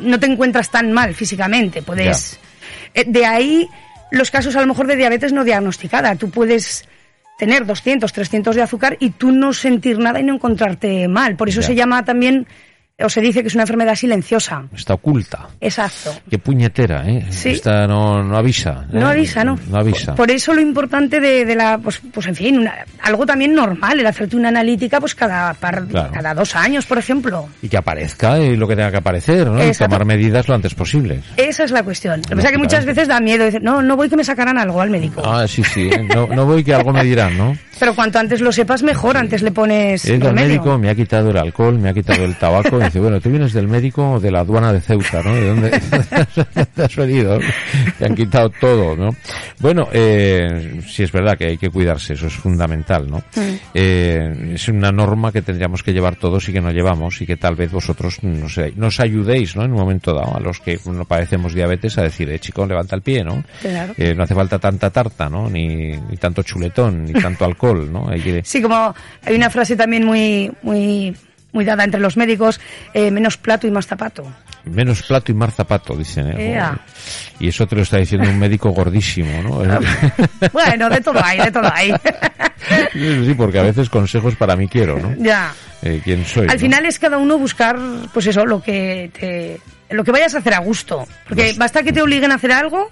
no 0.00 0.18
te 0.18 0.26
encuentras 0.26 0.70
tan 0.70 0.92
mal 0.92 1.14
físicamente. 1.14 1.82
Puedes. 1.82 2.38
eh, 2.94 3.04
de 3.06 3.24
ahí 3.26 3.68
los 4.10 4.30
casos 4.30 4.54
a 4.56 4.60
lo 4.60 4.66
mejor 4.66 4.86
de 4.86 4.96
diabetes 4.96 5.32
no 5.32 5.44
diagnosticada. 5.44 6.14
Tú 6.16 6.30
puedes 6.30 6.84
tener 7.38 7.66
200, 7.66 8.12
300 8.12 8.54
de 8.54 8.62
azúcar 8.62 8.96
y 9.00 9.10
tú 9.10 9.32
no 9.32 9.52
sentir 9.52 9.98
nada 9.98 10.20
y 10.20 10.22
no 10.22 10.34
encontrarte 10.34 11.08
mal. 11.08 11.34
Por 11.36 11.48
eso 11.48 11.60
Ya. 11.60 11.66
se 11.68 11.74
llama 11.74 12.04
también, 12.04 12.46
o 13.02 13.08
se 13.08 13.20
dice 13.20 13.42
que 13.42 13.48
es 13.48 13.54
una 13.54 13.64
enfermedad 13.64 13.96
silenciosa. 13.96 14.62
Está 14.72 14.94
oculta. 14.94 15.48
Exacto. 15.60 16.14
Qué 16.30 16.38
puñetera, 16.38 17.02
¿eh? 17.08 17.26
Sí. 17.30 17.48
Esta 17.50 17.88
no, 17.88 18.22
no 18.22 18.36
avisa. 18.36 18.84
¿eh? 18.84 18.98
No 19.00 19.08
avisa, 19.08 19.42
¿no? 19.42 19.58
No 19.68 19.78
avisa. 19.78 20.14
Por 20.14 20.30
eso 20.30 20.54
lo 20.54 20.60
importante 20.60 21.18
de, 21.18 21.44
de 21.44 21.56
la, 21.56 21.78
pues, 21.78 22.00
pues 22.12 22.28
en 22.28 22.36
fin, 22.36 22.58
una- 22.58 22.84
algo 23.02 23.26
también 23.26 23.52
normal, 23.52 23.98
el 23.98 24.06
hacerte 24.06 24.36
una 24.36 24.50
analítica 24.50 25.00
pues 25.00 25.12
cada 25.16 25.52
par, 25.54 25.84
Claro. 25.88 26.12
cada 26.12 26.34
dos 26.34 26.54
años, 26.54 26.86
por 26.86 26.98
ejemplo. 26.98 27.48
Y 27.62 27.68
que 27.68 27.76
aparezca 27.76 28.38
eh, 28.38 28.56
lo 28.56 28.68
que 28.68 28.76
tenga 28.76 28.92
que 28.92 28.98
aparecer, 28.98 29.48
¿no? 29.50 29.64
Y 29.66 29.72
tomar 29.72 30.04
medidas 30.04 30.46
lo 30.46 30.54
antes 30.54 30.72
posible. 30.74 31.20
Esa 31.36 31.64
es 31.64 31.72
la 31.72 31.82
cuestión. 31.82 32.20
Lo 32.22 32.28
que 32.28 32.36
pasa 32.36 32.48
es 32.48 32.52
que 32.52 32.58
muchas 32.58 32.84
veces 32.84 33.08
da 33.08 33.18
miedo 33.18 33.44
decir, 33.44 33.60
no, 33.60 33.82
no 33.82 33.96
voy 33.96 34.08
que 34.08 34.16
me 34.16 34.22
sacarán 34.24 34.56
algo 34.56 34.80
al 34.80 34.90
médico. 34.90 35.20
Ah, 35.24 35.48
sí, 35.48 35.64
sí. 35.64 35.88
¿eh? 35.92 36.06
No, 36.14 36.28
no 36.28 36.46
voy 36.46 36.62
que 36.62 36.72
algo 36.72 36.92
me 36.92 37.02
dirán, 37.02 37.36
¿no? 37.36 37.56
Pero 37.80 37.92
cuanto 37.96 38.20
antes 38.20 38.40
lo 38.40 38.52
sepas, 38.52 38.84
mejor. 38.84 39.16
Antes 39.16 39.42
le 39.42 39.50
pones 39.50 40.04
remedio. 40.08 40.32
médico, 40.32 40.78
me 40.78 40.90
ha 40.90 40.94
quitado 40.94 41.30
el 41.30 41.36
alcohol, 41.38 41.76
me 41.76 41.88
ha 41.90 41.92
quitado 41.92 42.24
el 42.24 42.36
tabaco. 42.36 42.83
Dice, 42.84 43.00
bueno, 43.00 43.20
tú 43.20 43.30
vienes 43.30 43.52
del 43.52 43.68
médico 43.68 44.12
o 44.12 44.20
de 44.20 44.30
la 44.30 44.40
aduana 44.40 44.72
de 44.72 44.80
Ceuta, 44.80 45.22
¿no? 45.22 45.34
¿De 45.34 45.46
dónde 45.46 45.70
te 46.74 46.82
has 46.82 46.96
venido? 46.96 47.38
Te 47.98 48.06
han 48.06 48.14
quitado 48.14 48.50
todo, 48.50 48.96
¿no? 48.96 49.14
Bueno, 49.60 49.88
eh, 49.92 50.80
sí 50.86 51.02
es 51.02 51.12
verdad 51.12 51.36
que 51.36 51.46
hay 51.46 51.58
que 51.58 51.70
cuidarse, 51.70 52.14
eso 52.14 52.26
es 52.26 52.34
fundamental, 52.34 53.10
¿no? 53.10 53.18
Mm. 53.18 53.54
Eh, 53.74 54.50
es 54.54 54.68
una 54.68 54.92
norma 54.92 55.32
que 55.32 55.42
tendríamos 55.42 55.82
que 55.82 55.92
llevar 55.92 56.16
todos 56.16 56.48
y 56.48 56.52
que 56.52 56.60
no 56.60 56.70
llevamos 56.70 57.20
y 57.20 57.26
que 57.26 57.36
tal 57.36 57.54
vez 57.54 57.70
vosotros 57.70 58.22
no 58.22 58.48
sé, 58.48 58.72
nos 58.76 59.00
ayudéis, 59.00 59.56
¿no? 59.56 59.64
En 59.64 59.72
un 59.72 59.78
momento 59.78 60.12
dado, 60.14 60.36
a 60.36 60.40
los 60.40 60.60
que 60.60 60.78
no 60.84 61.04
padecemos 61.04 61.54
diabetes, 61.54 61.98
a 61.98 62.02
decir, 62.02 62.28
eh, 62.30 62.38
chico, 62.38 62.66
levanta 62.66 62.96
el 62.96 63.02
pie, 63.02 63.24
¿no? 63.24 63.42
Claro. 63.60 63.94
Eh, 63.96 64.14
no 64.14 64.24
hace 64.24 64.34
falta 64.34 64.58
tanta 64.58 64.90
tarta, 64.90 65.28
¿no? 65.28 65.48
Ni, 65.48 65.96
ni 65.96 66.16
tanto 66.18 66.42
chuletón, 66.42 67.04
ni 67.04 67.12
tanto 67.12 67.44
alcohol, 67.44 67.92
¿no? 67.92 68.08
Hay 68.08 68.20
que, 68.20 68.42
Sí, 68.44 68.60
como 68.60 68.94
hay 69.24 69.36
una 69.36 69.50
frase 69.50 69.76
también 69.76 70.04
muy, 70.04 70.50
muy, 70.62 71.14
muy 71.54 71.64
dada 71.64 71.84
entre 71.84 72.00
los 72.00 72.16
médicos, 72.16 72.60
eh, 72.92 73.10
menos 73.10 73.38
plato 73.38 73.66
y 73.66 73.70
más 73.70 73.86
zapato. 73.86 74.24
Menos 74.64 75.02
plato 75.02 75.30
y 75.30 75.34
más 75.34 75.54
zapato, 75.54 75.96
dicen. 75.96 76.34
¿eh? 76.36 76.60
Y 77.38 77.48
eso 77.48 77.66
te 77.66 77.76
lo 77.76 77.82
está 77.82 77.98
diciendo 77.98 78.28
un 78.28 78.38
médico 78.38 78.70
gordísimo, 78.70 79.42
¿no? 79.42 79.62
Bueno, 80.52 80.90
de 80.90 81.00
todo 81.00 81.22
hay, 81.22 81.38
de 81.38 81.52
todo 81.52 81.70
hay. 81.72 81.92
sí, 82.92 83.34
porque 83.36 83.58
a 83.58 83.62
veces 83.62 83.88
consejos 83.88 84.34
para 84.36 84.56
mí 84.56 84.68
quiero, 84.68 84.98
¿no? 84.98 85.14
ya. 85.18 85.52
Eh, 85.82 86.00
¿Quién 86.02 86.24
soy? 86.24 86.46
Al 86.48 86.54
no? 86.54 86.60
final 86.60 86.86
es 86.86 86.98
cada 86.98 87.18
uno 87.18 87.38
buscar, 87.38 87.78
pues 88.12 88.26
eso, 88.26 88.44
lo 88.46 88.62
que 88.62 89.10
te, 89.18 89.60
lo 89.94 90.02
que 90.02 90.12
vayas 90.12 90.34
a 90.34 90.38
hacer 90.38 90.54
a 90.54 90.58
gusto. 90.58 91.06
Porque 91.28 91.54
basta 91.56 91.82
que 91.82 91.92
te 91.92 92.02
obliguen 92.02 92.32
a 92.32 92.36
hacer 92.36 92.52
algo, 92.52 92.90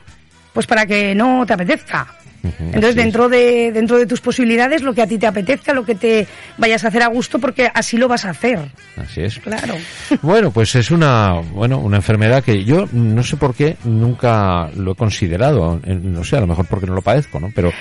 pues 0.53 0.67
para 0.67 0.87
que 0.87 1.15
no 1.15 1.45
te 1.47 1.55
apetezca. 1.55 2.07
Entonces, 2.43 2.95
dentro 2.95 3.29
de, 3.29 3.71
dentro 3.73 3.99
de 3.99 4.07
tus 4.07 4.21
posibilidades, 4.21 4.83
lo 4.83 4.95
que 4.95 5.03
a 5.03 5.07
ti 5.07 5.19
te 5.19 5.27
apetezca, 5.27 5.73
lo 5.73 5.85
que 5.85 5.95
te 5.95 6.27
vayas 6.59 6.85
a 6.85 6.89
hacer 6.89 7.03
a 7.03 7.07
gusto, 7.07 7.39
porque 7.39 7.71
así 7.73 7.97
lo 7.97 8.09
vas 8.09 8.25
a 8.25 8.31
hacer. 8.31 8.59
Así 8.97 9.23
es. 9.23 9.39
Claro. 9.39 9.75
Bueno, 10.23 10.51
pues 10.51 10.75
es 10.77 10.91
una, 10.91 11.41
bueno, 11.53 11.79
una 11.79 11.97
enfermedad 11.97 12.45
que 12.45 12.65
yo 12.65 12.87
no 12.93 13.23
sé 13.23 13.37
por 13.37 13.55
qué 13.55 13.77
nunca 13.85 14.69
lo 14.77 14.93
he 14.93 14.95
considerado. 14.95 15.81
No 15.85 16.23
sé, 16.23 16.37
a 16.37 16.41
lo 16.41 16.47
mejor 16.47 16.67
porque 16.67 16.87
no 16.87 16.95
lo 16.95 17.03
padezco, 17.03 17.41
¿no? 17.41 17.51
Pero 17.55 17.73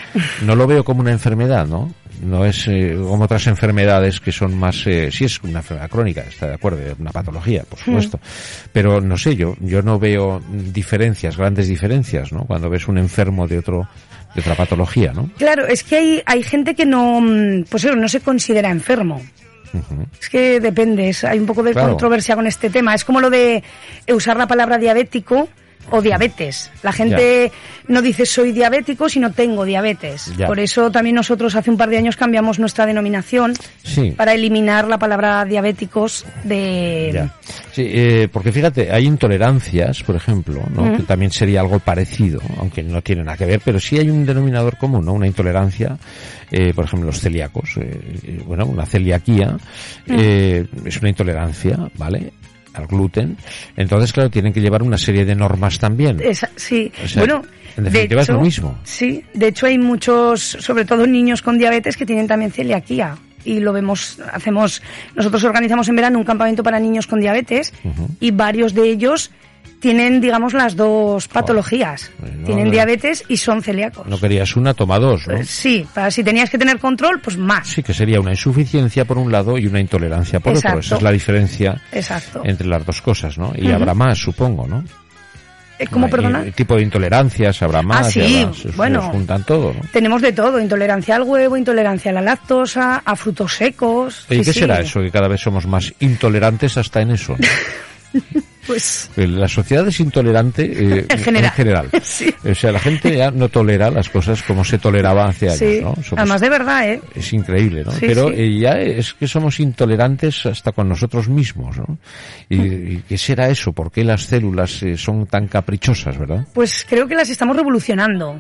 no 0.44 0.56
lo 0.56 0.66
veo 0.66 0.84
como 0.84 1.02
una 1.02 1.12
enfermedad, 1.12 1.68
¿no? 1.68 1.94
No 2.22 2.46
es 2.46 2.68
eh, 2.68 2.96
como 2.96 3.24
otras 3.24 3.48
enfermedades 3.48 4.20
que 4.20 4.32
son 4.32 4.58
más, 4.58 4.86
eh, 4.86 5.10
sí 5.12 5.26
es 5.26 5.42
una 5.42 5.60
enfermedad 5.60 5.90
crónica, 5.90 6.22
está 6.22 6.48
de 6.48 6.54
acuerdo, 6.54 6.80
una 7.00 7.12
patología, 7.12 7.64
por 7.64 7.80
supuesto. 7.80 8.20
Pero 8.72 9.02
no 9.02 9.18
sé, 9.18 9.36
yo, 9.36 9.56
yo 9.60 9.82
no 9.82 9.98
veo 9.98 10.42
diferencias, 10.50 11.36
grandes 11.36 11.68
diferencias, 11.68 12.32
¿no? 12.32 12.46
Cuando 12.46 12.70
ves 12.70 12.88
un 12.88 13.00
enfermo 13.00 13.48
de 13.48 13.58
otro, 13.58 13.88
de 14.36 14.42
otra 14.42 14.56
patología, 14.56 15.12
¿no? 15.14 15.30
Claro, 15.38 15.66
es 15.68 15.84
que 15.84 15.96
hay, 15.98 16.24
hay 16.26 16.44
gente 16.44 16.76
que 16.76 16.86
no, 16.86 17.20
mm, 17.22 17.64
pues 17.70 17.84
eso, 17.84 17.96
no 17.96 18.08
se 18.08 18.20
considera 18.22 18.70
enfermo. 18.70 19.22
Es 20.20 20.28
que 20.30 20.60
depende, 20.60 21.10
es- 21.10 21.24
hay 21.24 21.40
un 21.40 21.46
poco 21.46 21.64
de 21.64 21.72
Claro. 21.72 21.90
controversia 21.90 22.36
con 22.36 22.46
este 22.46 22.70
tema. 22.70 22.94
Es 22.94 23.06
como 23.06 23.22
lo 23.22 23.30
de 23.30 23.64
usar 24.14 24.36
la 24.38 24.46
palabra 24.48 24.78
diabético 24.78 25.48
o 25.90 26.02
diabetes. 26.02 26.72
La 26.84 26.92
gente 26.92 27.52
no 27.88 28.02
dice 28.02 28.26
soy 28.26 28.52
diabético, 28.52 29.10
sino 29.10 29.32
tengo 29.32 29.66
diabetes. 29.66 30.32
Ya. 30.38 30.48
Por 30.48 30.60
eso 30.60 30.92
también 30.92 31.16
nosotros 31.16 31.56
hace 31.56 31.70
un 31.70 31.78
par 31.78 31.90
de 31.90 31.98
años 31.98 32.16
cambiamos 32.16 32.60
nuestra 32.60 32.86
denominación 32.86 33.54
Sí. 33.84 34.12
para 34.12 34.34
eliminar 34.34 34.88
la 34.88 34.98
palabra 34.98 35.44
diabéticos 35.46 36.26
de... 36.44 37.12
Ya. 37.14 37.36
Sí, 37.72 37.88
eh, 37.88 38.28
porque 38.32 38.52
fíjate, 38.52 38.92
hay 38.92 39.06
intolerancias, 39.06 40.04
por 40.04 40.16
ejemplo, 40.16 40.62
¿no? 40.74 40.96
que 40.98 41.04
también 41.04 41.32
sería 41.32 41.62
algo 41.62 41.80
parecido, 41.80 42.40
aunque 42.58 42.84
no 42.84 43.02
tiene 43.02 43.24
nada 43.24 43.38
que 43.38 43.46
ver, 43.46 43.62
pero 43.64 43.80
sí 43.80 43.98
hay 43.98 44.10
un 44.10 44.26
denominador 44.26 44.78
común, 44.78 45.06
¿no? 45.06 45.14
Una 45.14 45.28
intolerancia, 45.28 45.98
eh, 46.52 46.74
por 46.74 46.86
ejemplo, 46.86 47.08
los 47.08 47.20
celíacos, 47.20 47.78
eh, 47.78 48.00
eh, 48.24 48.42
bueno, 48.46 48.66
una 48.66 48.86
celiaquía 48.86 49.58
es 50.08 50.98
una 51.00 51.10
intolerancia, 51.10 51.78
¿vale? 51.98 52.34
Al 52.74 52.88
gluten. 52.88 53.38
Entonces, 53.76 54.14
claro, 54.14 54.30
tienen 54.30 54.54
que 54.54 54.62
llevar 54.62 54.82
una 54.84 54.98
serie 54.98 55.26
de 55.26 55.36
normas 55.36 55.78
también. 55.80 56.20
Esa- 56.24 56.50
sí, 56.56 56.92
O 57.04 57.08
sea, 57.08 57.22
bueno, 57.22 57.44
en 57.78 57.84
de 57.84 57.90
definitiva 57.90 58.22
es 58.22 58.28
hecho, 58.30 58.34
lo 58.38 58.42
mismo. 58.42 58.78
Sí, 58.84 59.24
de 59.34 59.48
hecho 59.48 59.66
hay 59.66 59.78
muchos, 59.78 60.42
sobre 60.42 60.86
todo 60.86 61.06
niños 61.06 61.42
con 61.42 61.58
diabetes 61.58 61.98
que 61.98 62.06
tienen 62.06 62.28
también 62.28 62.52
celiaquía 62.52 63.18
y 63.44 63.60
lo 63.60 63.74
vemos, 63.74 64.20
hacemos, 64.32 64.82
nosotros 65.16 65.44
organizamos 65.44 65.88
en 65.90 65.96
verano 65.96 66.20
un 66.20 66.26
campamento 66.26 66.64
para 66.64 66.80
niños 66.80 67.08
con 67.08 67.20
diabetes 67.20 67.74
y 68.20 68.32
varios 68.32 68.74
de 68.74 68.84
ellos 68.90 69.32
tienen, 69.80 70.22
digamos, 70.22 70.54
las 70.54 70.76
dos 70.76 71.28
patologías. 71.28 72.12
Tienen 72.46 72.66
no. 72.66 72.72
diabetes 72.72 73.24
y 73.28 73.38
son 73.38 73.64
celíacos. 73.64 74.06
No 74.08 74.20
querías 74.20 74.56
una, 74.56 74.74
toma 74.74 75.00
dos, 75.00 75.28
¿no? 75.28 75.36
Eh, 75.38 75.44
Sí, 75.46 75.86
para 75.94 76.12
si 76.12 76.24
tenías 76.24 76.50
que 76.50 76.58
tener 76.60 76.78
control, 76.80 77.20
pues 77.20 77.38
más. 77.38 77.68
Sí, 77.68 77.82
que 77.82 77.94
sería 77.94 78.20
una 78.20 78.32
insuficiencia 78.32 79.06
por 79.06 79.18
un 79.18 79.32
lado 79.32 79.58
y 79.58 79.66
una 79.68 79.80
intolerancia 79.80 80.40
por 80.40 80.56
otro. 80.56 80.80
Esa 80.80 80.96
es 80.98 81.02
la 81.02 81.12
diferencia 81.12 81.82
Exacto. 81.92 82.42
entre 82.46 82.68
las 82.68 82.86
dos 82.86 83.02
cosas, 83.02 83.38
¿no? 83.38 83.54
Y 83.56 83.72
habrá 83.72 83.94
más, 83.96 84.20
supongo, 84.20 84.68
¿no? 84.68 84.84
Eh, 85.80 85.88
¿Cómo, 85.88 86.08
perdona? 86.12 86.44
tipo 86.52 86.76
de 86.76 86.84
intolerancias, 86.84 87.60
habrá 87.64 87.82
más, 87.82 88.06
Ah, 88.06 88.12
sí, 88.12 88.20
habrá- 88.44 88.54
se- 88.54 88.70
bueno. 88.70 89.02
juntan 89.02 89.44
todo, 89.44 89.74
¿no? 89.74 89.82
Tenemos 89.92 90.22
de 90.22 90.32
todo, 90.32 90.60
intolerancia 90.60 91.16
al 91.16 91.24
huevo, 91.24 91.58
intolerancia 91.58 92.12
a 92.12 92.14
la 92.14 92.22
lactosa, 92.22 93.02
a 93.04 93.16
frutos 93.16 93.56
secos. 93.56 94.28
¿Y 94.30 94.36
Sí, 94.36 94.42
qué 94.44 94.54
sí. 94.54 94.60
será 94.60 94.80
eso? 94.80 95.02
Que 95.02 95.10
cada 95.10 95.28
vez 95.28 95.42
somos 95.42 95.66
más 95.66 95.92
intolerantes 96.00 96.78
hasta 96.78 97.02
en 97.02 97.10
eso. 97.12 97.36
¿no? 98.14 98.20
Pues 98.72 99.10
Que 99.16 99.28
La 99.28 99.48
sociedad 99.48 99.88
es 99.88 100.00
intolerante 100.00 100.64
eh, 101.00 101.06
En 101.10 101.20
general. 101.52 101.90
Sí. 102.04 102.34
O 102.50 102.56
sea, 102.56 102.72
la 102.72 102.80
gente 102.80 103.16
ya 103.16 103.32
no 103.32 103.50
tolera 103.50 103.90
las 103.92 104.10
cosas 104.10 104.42
como 104.44 104.64
se 104.64 104.78
toleraba 104.78 105.26
hace 105.28 105.48
años, 105.48 105.58
sí, 105.60 105.80
¿no? 105.82 105.94
Somos- 105.96 106.14
además 106.20 106.42
de 106.42 106.50
verdad, 106.50 106.90
¿eh? 106.90 107.02
es 107.16 107.34
increíble, 107.34 107.84
¿no? 107.84 107.92
Sí, 107.92 108.06
Pero 108.08 108.32
eh, 108.32 108.58
ya 108.60 108.80
es 108.80 109.14
que 109.14 109.28
somos 109.28 109.60
intolerantes 109.60 110.46
hasta 110.46 110.72
con 110.72 110.88
nosotros 110.90 111.30
mismos, 111.30 111.78
¿no? 111.78 111.98
¿Y, 112.50 112.56
y 112.62 113.04
qué 113.08 113.18
será 113.18 113.50
eso? 113.50 113.72
¿Por 113.74 113.92
qué 113.92 114.04
las 114.04 114.24
células 114.24 114.82
eh, 114.84 114.98
son 114.98 115.26
tan 115.28 115.48
caprichosas, 115.48 116.18
verdad? 116.18 116.46
Pues 116.54 116.86
creo 116.88 117.08
que 117.08 117.16
las 117.16 117.30
estamos 117.30 117.56
revolucionando. 117.56 118.40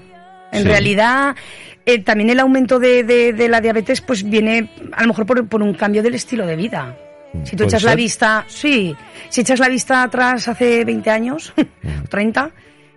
En 0.51 0.63
Sí. 0.63 0.67
realidad, 0.67 1.35
eh, 1.85 1.99
también 1.99 2.29
el 2.29 2.39
aumento 2.39 2.77
de, 2.79 3.03
de- 3.03 3.31
de 3.33 3.47
la 3.49 3.61
diabetes 3.61 4.01
pues 4.01 4.23
viene 4.23 4.69
a 4.91 5.01
lo 5.03 5.07
mejor 5.09 5.25
por, 5.25 5.47
por 5.47 5.61
un 5.61 5.73
cambio 5.73 6.03
del 6.03 6.15
estilo 6.15 6.45
de 6.45 6.55
vida. 6.57 6.97
Si 7.43 7.51
tú 7.51 7.57
¿Puede 7.57 7.69
echas 7.69 7.83
la 7.83 7.95
vista, 7.95 8.45
sí, 8.47 8.95
si 9.29 9.41
echas 9.41 9.59
la 9.59 9.69
vista 9.69 10.03
atrás 10.03 10.47
hace 10.47 10.83
20 10.83 11.09
años, 11.09 11.53
30, 12.09 12.51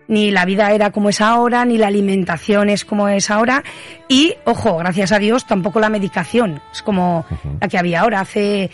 ni 0.09 0.31
la 0.31 0.45
vida 0.45 0.73
era 0.73 0.91
como 0.91 1.09
es 1.09 1.21
ahora, 1.21 1.65
ni 1.65 1.79
la 1.79 1.87
alimentación 1.87 2.69
es 2.69 2.85
como 2.85 3.09
es 3.09 3.31
ahora. 3.31 3.63
Y, 4.09 4.35
ojo, 4.45 4.77
gracias 4.79 5.13
a 5.13 5.19
Dios, 5.19 5.47
tampoco 5.47 5.81
la 5.81 5.89
medicación 5.89 6.61
es 6.73 6.83
como 6.83 7.25
la 7.61 7.69
que 7.69 7.79
había 7.79 8.01
ahora. 8.01 8.21
Hace, 8.21 8.71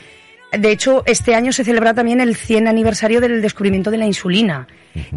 de 0.52 0.72
hecho, 0.72 1.02
este 1.06 1.34
año 1.34 1.52
se 1.52 1.64
celebra 1.64 1.94
también 1.94 2.20
el 2.20 2.36
100 2.36 2.68
aniversario 2.68 3.20
del 3.20 3.42
descubrimiento 3.42 3.90
de 3.90 3.98
la 3.98 4.06
insulina. 4.06 4.66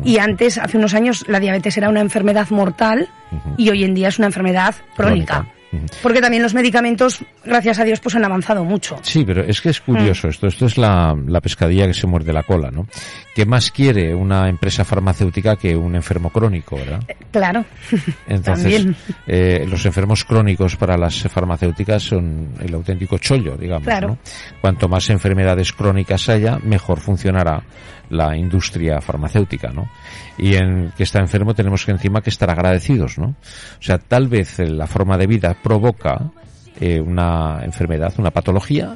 Y 0.03 0.19
antes, 0.19 0.59
hace 0.59 0.77
unos 0.77 0.93
años, 0.93 1.25
la 1.27 1.39
diabetes 1.39 1.77
era 1.77 1.89
una 1.89 2.01
enfermedad 2.01 2.49
mortal 2.49 3.09
y 3.57 3.69
hoy 3.69 3.83
en 3.83 3.95
día 3.95 4.09
es 4.09 4.19
una 4.19 4.27
enfermedad 4.27 4.75
crónica. 4.95 5.35
Crónica. 5.37 5.62
Porque 6.01 6.21
también 6.21 6.43
los 6.43 6.53
medicamentos, 6.53 7.19
gracias 7.43 7.79
a 7.79 7.83
Dios, 7.83 7.99
pues 7.99 8.15
han 8.15 8.25
avanzado 8.25 8.63
mucho. 8.63 8.97
Sí, 9.01 9.23
pero 9.25 9.43
es 9.43 9.61
que 9.61 9.69
es 9.69 9.81
Mm. 9.81 9.85
curioso 9.85 10.27
esto. 10.27 10.47
Esto 10.47 10.65
es 10.65 10.77
la, 10.77 11.15
la 11.27 11.41
pescadilla 11.41 11.87
que 11.87 11.93
se 11.93 12.07
muerde 12.07 12.31
la 12.33 12.43
cola, 12.43 12.69
¿no? 12.71 12.87
¿Qué 13.33 13.45
más 13.45 13.71
quiere 13.71 14.13
una 14.13 14.47
empresa 14.47 14.85
farmacéutica 14.85 15.55
que 15.55 15.75
un 15.75 15.95
enfermo 15.95 16.29
crónico, 16.29 16.75
verdad? 16.75 17.03
Claro. 17.31 17.65
Entonces, 18.27 18.85
eh, 19.25 19.65
los 19.67 19.85
enfermos 19.85 20.23
crónicos 20.23 20.75
para 20.75 20.97
las 20.97 21.23
farmacéuticas 21.23 22.03
son 22.03 22.49
el 22.59 22.73
auténtico 22.75 23.17
chollo, 23.17 23.57
digamos. 23.57 23.85
Claro. 23.85 24.09
¿no? 24.09 24.17
Cuanto 24.61 24.87
más 24.87 25.09
enfermedades 25.09 25.73
crónicas 25.73 26.29
haya, 26.29 26.59
mejor 26.59 26.99
funcionará 26.99 27.63
la 28.09 28.37
industria 28.37 29.01
farmacéutica, 29.01 29.69
¿no? 29.69 29.89
Y 30.37 30.55
en 30.55 30.91
que 30.95 31.03
está 31.03 31.19
enfermo 31.19 31.55
tenemos 31.55 31.85
que 31.85 31.91
encima 31.91 32.21
que 32.21 32.29
estar 32.29 32.49
agradecidos, 32.49 33.17
¿no? 33.17 33.27
O 33.29 33.81
sea, 33.81 33.97
tal 33.97 34.27
vez 34.27 34.59
eh, 34.59 34.67
la 34.67 34.85
forma 34.85 35.17
de 35.17 35.27
vida 35.27 35.55
provoca 35.61 36.31
eh, 36.79 36.99
una 36.99 37.61
enfermedad, 37.63 38.13
una 38.17 38.31
patología, 38.31 38.95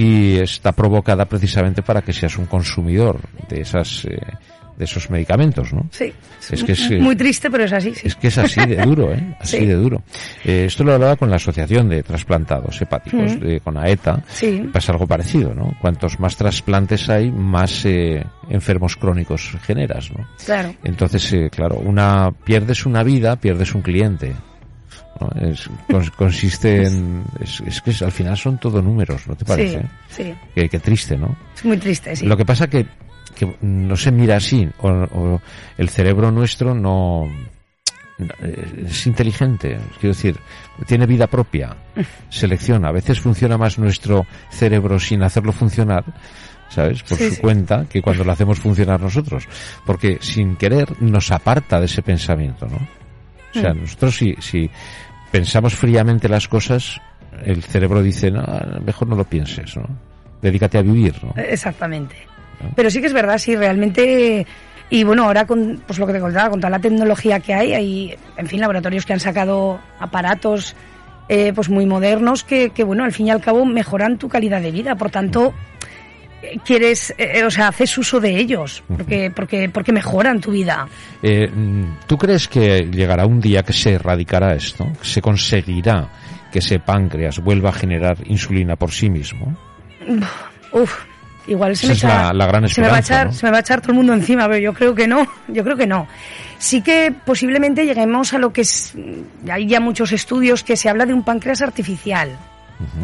y 0.00 0.38
está 0.38 0.70
provocada 0.72 1.24
precisamente 1.24 1.82
para 1.82 2.02
que 2.02 2.12
seas 2.12 2.38
un 2.38 2.46
consumidor 2.46 3.18
de 3.48 3.62
esas 3.62 4.04
eh, 4.04 4.16
de 4.76 4.84
esos 4.84 5.10
medicamentos, 5.10 5.72
¿no? 5.72 5.88
Sí. 5.90 6.12
Es 6.52 6.62
que 6.62 6.70
es, 6.70 6.88
eh, 6.92 7.00
muy 7.00 7.16
triste, 7.16 7.50
pero 7.50 7.64
es 7.64 7.72
así. 7.72 7.92
Sí. 7.96 8.06
Es 8.06 8.14
que 8.14 8.28
es 8.28 8.38
así 8.38 8.64
de 8.64 8.76
duro, 8.76 9.12
¿eh? 9.12 9.34
Así 9.40 9.56
Sí. 9.58 9.66
de 9.66 9.74
duro. 9.74 10.04
Eh, 10.44 10.66
esto 10.68 10.84
lo 10.84 10.94
hablaba 10.94 11.16
con 11.16 11.28
la 11.28 11.34
Asociación 11.34 11.88
de 11.88 12.04
Trasplantados 12.04 12.80
Hepáticos, 12.80 13.34
Mm. 13.34 13.40
de- 13.40 13.60
con 13.60 13.76
AETA. 13.76 14.22
Sí. 14.28 14.70
Pasa 14.72 14.92
algo 14.92 15.04
parecido, 15.08 15.52
¿no? 15.52 15.74
Cuantos 15.80 16.20
más 16.20 16.36
trasplantes 16.36 17.08
hay, 17.10 17.32
más 17.32 17.84
eh, 17.86 18.24
enfermos 18.50 18.94
crónicos 18.96 19.50
generas, 19.66 20.12
¿no? 20.16 20.28
Claro. 20.46 20.72
Entonces, 20.84 21.32
eh, 21.32 21.50
claro, 21.50 21.80
una 21.84 22.30
pierdes 22.44 22.86
una 22.86 23.02
vida, 23.02 23.34
pierdes 23.34 23.74
un 23.74 23.82
cliente. 23.82 24.32
¿No? 25.20 25.28
Es- 25.48 25.68
cons- 25.88 26.10
consiste 26.12 26.86
en... 26.86 27.24
Es, 27.40 27.60
es 27.66 27.80
que 27.82 28.04
al 28.04 28.12
final 28.12 28.36
son 28.36 28.58
todo 28.58 28.80
números, 28.82 29.26
¿no 29.26 29.34
te 29.36 29.44
parece? 29.44 29.82
Sí, 30.08 30.22
sí. 30.24 30.34
Qué, 30.54 30.68
qué 30.68 30.78
triste, 30.78 31.16
¿no? 31.16 31.36
Es 31.56 31.64
muy 31.64 31.76
triste, 31.78 32.14
sí. 32.16 32.26
Lo 32.26 32.36
que 32.36 32.44
pasa 32.44 32.68
que, 32.68 32.86
que 33.34 33.56
no 33.62 33.96
se 33.96 34.10
mira 34.12 34.36
así, 34.36 34.68
o, 34.78 34.88
o 34.88 35.40
el 35.76 35.88
cerebro 35.88 36.30
nuestro 36.30 36.74
no 36.74 37.28
es 38.86 39.06
inteligente, 39.06 39.78
quiero 40.00 40.14
decir, 40.14 40.36
tiene 40.86 41.06
vida 41.06 41.26
propia, 41.28 41.76
selecciona. 42.30 42.88
A 42.88 42.92
veces 42.92 43.20
funciona 43.20 43.56
más 43.56 43.78
nuestro 43.78 44.26
cerebro 44.50 44.98
sin 44.98 45.22
hacerlo 45.22 45.52
funcionar, 45.52 46.04
¿sabes? 46.68 47.02
Por 47.04 47.16
Sí, 47.16 47.28
su 47.28 47.34
sí. 47.36 47.40
cuenta 47.40 47.86
que 47.88 48.02
cuando 48.02 48.24
lo 48.24 48.32
hacemos 48.32 48.58
funcionar 48.58 49.00
nosotros. 49.00 49.46
Porque 49.86 50.18
sin 50.20 50.56
querer 50.56 51.00
nos 51.00 51.30
aparta 51.30 51.78
de 51.78 51.86
ese 51.86 52.02
pensamiento, 52.02 52.66
¿no? 52.66 52.76
O 53.54 53.60
sea, 53.60 53.72
Mm. 53.72 53.80
nosotros 53.82 54.16
si, 54.16 54.34
si 54.40 54.68
pensamos 55.30 55.74
fríamente 55.74 56.28
las 56.28 56.48
cosas, 56.48 57.00
el 57.44 57.62
cerebro 57.62 58.02
dice, 58.02 58.30
no, 58.30 58.44
mejor 58.84 59.08
no 59.08 59.16
lo 59.16 59.24
pienses, 59.24 59.76
¿no? 59.76 59.88
Dedícate 60.42 60.78
a 60.78 60.82
vivir, 60.82 61.14
¿no? 61.22 61.34
Exactamente. 61.36 62.16
¿No? 62.60 62.70
Pero 62.74 62.90
sí 62.90 63.00
que 63.00 63.06
es 63.06 63.12
verdad, 63.12 63.38
sí, 63.38 63.56
realmente. 63.56 64.46
Y 64.90 65.04
bueno, 65.04 65.24
ahora 65.24 65.46
con 65.46 65.82
pues 65.86 65.98
lo 65.98 66.06
que 66.06 66.14
te 66.14 66.20
contaba, 66.20 66.50
con 66.50 66.60
toda 66.60 66.70
la 66.70 66.78
tecnología 66.78 67.40
que 67.40 67.54
hay, 67.54 67.74
hay, 67.74 68.18
en 68.36 68.46
fin, 68.46 68.60
laboratorios 68.60 69.04
que 69.04 69.12
han 69.12 69.20
sacado 69.20 69.80
aparatos 69.98 70.74
eh, 71.28 71.52
pues 71.54 71.68
muy 71.68 71.84
modernos 71.84 72.42
que, 72.42 72.70
que, 72.70 72.84
bueno, 72.84 73.04
al 73.04 73.12
fin 73.12 73.26
y 73.26 73.30
al 73.30 73.40
cabo 73.40 73.66
mejoran 73.66 74.16
tu 74.16 74.28
calidad 74.28 74.62
de 74.62 74.70
vida. 74.70 74.96
Por 74.96 75.10
tanto, 75.10 75.52
quieres, 76.64 77.14
eh, 77.18 77.42
o 77.44 77.50
sea, 77.50 77.68
haces 77.68 77.96
uso 77.98 78.20
de 78.20 78.36
ellos, 78.36 78.82
porque, 78.88 79.30
porque, 79.34 79.68
porque 79.68 79.92
mejoran 79.92 80.40
tu 80.40 80.52
vida. 80.52 80.86
Eh, 81.22 81.50
¿Tú 82.06 82.16
crees 82.16 82.46
que 82.48 82.88
llegará 82.90 83.26
un 83.26 83.40
día 83.40 83.62
que 83.62 83.72
se 83.72 83.94
erradicará 83.94 84.54
esto? 84.54 84.86
¿Que 85.00 85.06
se 85.08 85.20
conseguirá 85.20 86.08
que 86.52 86.60
ese 86.60 86.78
páncreas 86.78 87.40
vuelva 87.40 87.70
a 87.70 87.72
generar 87.72 88.16
insulina 88.26 88.76
por 88.76 88.90
sí 88.92 89.10
mismo? 89.10 89.56
Uf, 90.72 91.04
igual 91.46 91.76
se 91.76 91.86
Esa 91.86 91.88
me 91.88 91.92
es 91.92 91.98
echa, 92.04 92.24
la- 92.24 92.32
la 92.32 92.46
gran 92.46 92.68
se 92.68 92.80
me 92.80 92.88
va 92.88 92.96
a 92.96 93.00
echar, 93.00 93.26
¿no? 93.26 93.32
se 93.32 93.46
me 93.46 93.50
va 93.52 93.58
a 93.58 93.60
echar 93.60 93.80
todo 93.80 93.92
el 93.92 93.96
mundo 93.98 94.14
encima, 94.14 94.46
pero 94.46 94.58
yo 94.58 94.72
creo 94.74 94.94
que 94.94 95.06
no, 95.08 95.26
yo 95.48 95.64
creo 95.64 95.76
que 95.76 95.86
no. 95.86 96.06
Sí 96.58 96.82
que 96.82 97.12
posiblemente 97.24 97.84
lleguemos 97.84 98.32
a 98.34 98.38
lo 98.38 98.52
que 98.52 98.62
es, 98.62 98.94
hay 99.50 99.66
ya 99.66 99.80
muchos 99.80 100.12
estudios 100.12 100.62
que 100.64 100.76
se 100.76 100.88
habla 100.88 101.06
de 101.06 101.14
un 101.14 101.22
páncreas 101.22 101.62
artificial, 101.62 102.30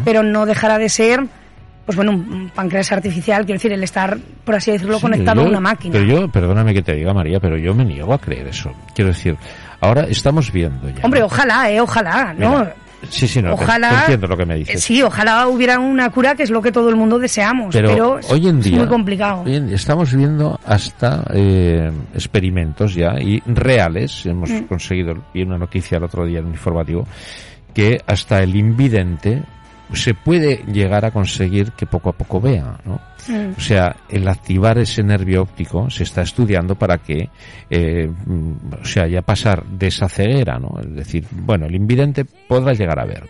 pero 0.05 0.23
no 0.23 0.47
dejará 0.47 0.79
de 0.79 0.89
ser, 0.89 1.25
pues 1.87 1.97
bueno, 1.97 2.13
un, 2.13 2.51
páncreas 2.55 2.91
artificial, 2.93 3.45
quiero 3.45 3.57
decir, 3.57 3.73
el 3.73 3.83
estar, 3.83 4.17
por 4.45 4.55
así 4.55 4.71
decirlo, 4.73 4.97
Sí, 4.97 5.03
conectado 5.03 5.43
yo- 5.43 5.47
a 5.47 5.51
una 5.51 5.61
máquina. 5.61 5.93
Pero 5.93 6.05
yo, 6.05 6.29
perdóname 6.29 6.73
que 6.75 6.83
te 6.83 6.95
diga, 6.95 7.13
María, 7.13 7.39
pero 7.41 7.57
yo 7.59 7.75
me 7.75 7.85
niego 7.85 8.13
a 8.15 8.19
creer 8.19 8.47
eso. 8.49 8.73
Quiero 8.95 9.09
decir, 9.11 9.37
ahora 9.81 10.03
estamos 10.09 10.51
viendo 10.51 10.89
ya. 10.89 11.01
Hombre, 11.05 11.23
ojalá, 11.23 11.71
eh, 11.71 11.81
ojalá, 11.81 12.33
¿no? 12.39 12.51
Mira, 12.61 12.75
sí, 13.11 13.29
sí, 13.29 13.43
no, 13.43 13.53
ojalá, 13.53 13.91
te 13.91 13.95
entiendo 14.01 14.27
lo 14.29 14.37
que 14.39 14.47
me 14.47 14.55
dices. 14.57 14.77
eh, 14.77 14.79
Sí, 14.79 15.03
ojalá 15.03 15.47
hubiera 15.49 15.79
una 15.79 16.09
cura, 16.11 16.35
que 16.35 16.43
es 16.45 16.51
lo 16.51 16.63
que 16.63 16.73
todo 16.73 16.89
el 16.89 16.97
mundo 16.97 17.19
deseamos, 17.19 17.75
pero, 17.75 17.89
Pero, 17.91 18.19
es- 18.19 18.31
hoy 18.31 18.49
en 18.49 18.61
es 18.61 18.65
día 18.65 18.79
muy 18.79 18.87
complicado. 18.89 19.43
hoy 19.43 19.57
en 19.57 19.69
estamos 19.75 20.15
viendo 20.15 20.59
hasta 20.65 21.23
eh, 21.35 21.91
experimentos 22.15 22.95
ya 22.95 23.15
y 23.21 23.43
reales. 23.47 24.25
Hemos 24.25 24.49
Mm. 24.51 24.63
conseguido, 24.63 25.15
vi 25.35 25.43
una 25.43 25.59
noticia 25.59 25.99
el 25.99 26.05
otro 26.05 26.25
día 26.25 26.39
en 26.39 26.47
un 26.47 26.53
informativo, 26.53 27.07
que 27.75 28.01
hasta 28.07 28.43
el 28.43 28.57
invidente 28.57 29.43
se 29.95 30.15
puede 30.15 30.65
llegar 30.67 31.05
a 31.05 31.11
conseguir 31.11 31.73
que 31.73 31.87
poco 31.87 32.11
a 32.11 32.13
poco 32.13 32.41
vea, 32.41 32.79
¿no? 32.85 33.01
Mm. 33.29 33.55
O 33.57 33.61
sea, 33.61 33.97
el 34.09 34.29
activar 34.29 34.79
ese 34.79 35.03
nervio 35.03 35.43
óptico 35.43 35.89
se 35.91 36.03
está 36.03 36.23
estudiando 36.23 36.75
para 36.75 36.99
que, 36.99 37.29
eh, 37.71 38.07
mm, 38.09 38.53
o 38.83 38.85
sea, 38.85 39.07
ya 39.07 39.23
pasar 39.23 39.65
de 39.65 39.87
esa 39.87 40.09
ceguera, 40.09 40.59
¿no? 40.59 40.79
Es 40.81 40.95
decir, 40.95 41.27
bueno, 41.31 41.67
el 41.67 41.75
invidente 41.75 42.25
podrá 42.25 42.73
llegar 42.73 42.99
a 42.99 43.07
ver. 43.07 43.27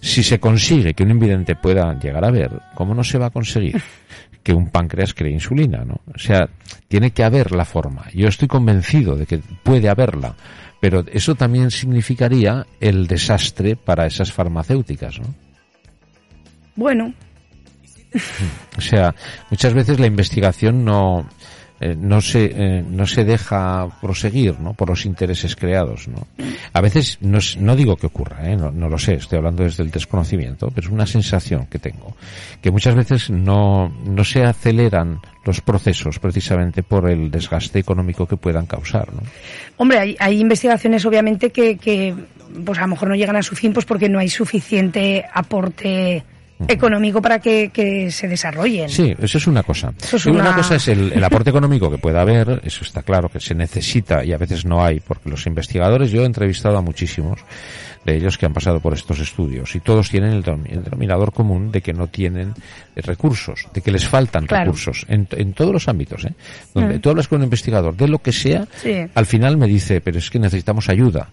Si 0.00 0.22
se 0.22 0.38
consigue 0.38 0.94
que 0.94 1.02
un 1.02 1.10
invidente 1.10 1.56
pueda 1.56 1.98
llegar 1.98 2.24
a 2.24 2.30
ver, 2.30 2.50
¿cómo 2.74 2.94
no 2.94 3.04
se 3.04 3.18
va 3.18 3.26
a 3.26 3.30
conseguir? 3.30 3.80
que 4.42 4.52
un 4.52 4.70
páncreas 4.70 5.14
cree 5.14 5.32
insulina, 5.32 5.84
¿no? 5.84 6.00
O 6.12 6.18
sea, 6.18 6.48
tiene 6.88 7.12
que 7.12 7.24
haber 7.24 7.52
la 7.52 7.64
forma. 7.64 8.06
Yo 8.12 8.28
estoy 8.28 8.48
convencido 8.48 9.16
de 9.16 9.26
que 9.26 9.40
puede 9.62 9.88
haberla, 9.88 10.34
pero 10.80 11.04
eso 11.12 11.34
también 11.34 11.70
significaría 11.70 12.66
el 12.80 13.06
desastre 13.06 13.76
para 13.76 14.06
esas 14.06 14.32
farmacéuticas, 14.32 15.20
¿no? 15.20 15.51
Bueno, 16.74 17.12
O 18.76 18.80
sea, 18.80 19.14
muchas 19.50 19.74
veces 19.74 20.00
la 20.00 20.06
investigación 20.06 20.84
no 20.84 21.26
eh, 21.80 21.96
no 21.98 22.20
se 22.20 22.44
eh, 22.44 22.84
no 22.88 23.06
se 23.06 23.24
deja 23.24 23.88
proseguir, 24.00 24.60
¿no? 24.60 24.72
Por 24.72 24.90
los 24.90 25.04
intereses 25.04 25.56
creados, 25.56 26.06
¿no? 26.06 26.28
A 26.72 26.80
veces 26.80 27.18
no, 27.20 27.38
no 27.58 27.74
digo 27.74 27.96
que 27.96 28.06
ocurra, 28.06 28.48
¿eh? 28.48 28.56
no, 28.56 28.70
no 28.70 28.88
lo 28.88 28.98
sé, 28.98 29.14
estoy 29.14 29.38
hablando 29.38 29.64
desde 29.64 29.82
el 29.82 29.90
desconocimiento, 29.90 30.70
pero 30.72 30.86
es 30.86 30.92
una 30.92 31.06
sensación 31.06 31.66
que 31.66 31.78
tengo 31.78 32.16
que 32.60 32.70
muchas 32.70 32.94
veces 32.94 33.30
no 33.30 33.88
no 34.04 34.24
se 34.24 34.44
aceleran 34.44 35.20
los 35.44 35.60
procesos 35.60 36.20
precisamente 36.20 36.84
por 36.84 37.10
el 37.10 37.32
desgaste 37.32 37.80
económico 37.80 38.26
que 38.26 38.36
puedan 38.36 38.66
causar, 38.66 39.12
¿no? 39.12 39.22
Hombre, 39.76 39.98
hay, 39.98 40.16
hay 40.20 40.40
investigaciones 40.40 41.04
obviamente 41.04 41.50
que, 41.50 41.76
que, 41.78 42.14
pues 42.64 42.78
a 42.78 42.82
lo 42.82 42.88
mejor 42.88 43.08
no 43.08 43.16
llegan 43.16 43.34
a 43.34 43.42
su 43.42 43.56
fin 43.56 43.72
pues 43.72 43.86
porque 43.86 44.08
no 44.08 44.20
hay 44.20 44.28
suficiente 44.28 45.24
aporte 45.34 46.22
económico 46.68 47.20
para 47.22 47.38
que, 47.38 47.70
que 47.72 48.10
se 48.10 48.28
desarrollen. 48.28 48.88
Sí, 48.88 49.14
eso 49.20 49.38
es 49.38 49.46
una 49.46 49.62
cosa. 49.62 49.92
Eso 50.02 50.16
es 50.16 50.26
Y 50.26 50.30
una... 50.30 50.40
una- 50.42 50.54
cosa 50.56 50.76
es 50.76 50.88
el, 50.88 51.12
el 51.12 51.24
aporte 51.24 51.50
económico 51.50 51.90
que 51.90 51.98
pueda 51.98 52.20
haber, 52.22 52.60
eso 52.64 52.84
está 52.84 53.02
claro 53.02 53.28
que 53.28 53.40
se 53.40 53.54
necesita 53.54 54.24
y 54.24 54.32
a 54.32 54.38
veces 54.38 54.64
no 54.64 54.84
hay, 54.84 55.00
porque 55.00 55.28
los 55.30 55.46
investigadores, 55.46 56.10
yo 56.10 56.22
he 56.22 56.26
entrevistado 56.26 56.76
a 56.78 56.82
muchísimos 56.82 57.40
de 58.04 58.16
ellos 58.16 58.36
que 58.38 58.46
han 58.46 58.52
pasado 58.52 58.80
por 58.80 58.94
estos 58.94 59.20
estudios 59.20 59.74
y 59.76 59.80
todos 59.80 60.10
tienen 60.10 60.32
el, 60.32 60.42
denominador 60.42 61.32
común 61.32 61.70
de 61.70 61.80
que 61.82 61.92
no 61.92 62.08
tienen 62.08 62.52
eh, 62.96 63.00
recursos, 63.02 63.68
de 63.72 63.80
que 63.80 63.92
les 63.92 64.06
faltan 64.08 64.46
Claro. 64.46 64.64
recursos 64.64 65.06
en, 65.08 65.28
en 65.32 65.52
todos 65.52 65.72
los 65.72 65.88
ámbitos. 65.88 66.24
¿eh? 66.24 66.34
Donde 66.74 66.98
Mm. 66.98 67.00
tú 67.00 67.10
hablas 67.10 67.28
con 67.28 67.38
un 67.38 67.44
investigador 67.44 67.96
de 67.96 68.08
lo 68.08 68.18
que 68.18 68.32
sea, 68.32 68.66
Sí. 68.82 68.92
al 69.14 69.26
final 69.26 69.56
me 69.56 69.66
dice, 69.68 70.00
pero 70.00 70.18
es 70.18 70.30
que 70.30 70.38
necesitamos 70.38 70.88
ayuda. 70.88 71.28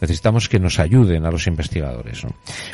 Necesitamos 0.00 0.48
que 0.48 0.58
nos 0.58 0.78
ayuden 0.78 1.26
a 1.26 1.30
los 1.30 1.46
investigadores. 1.46 2.24
¿no? 2.24 2.30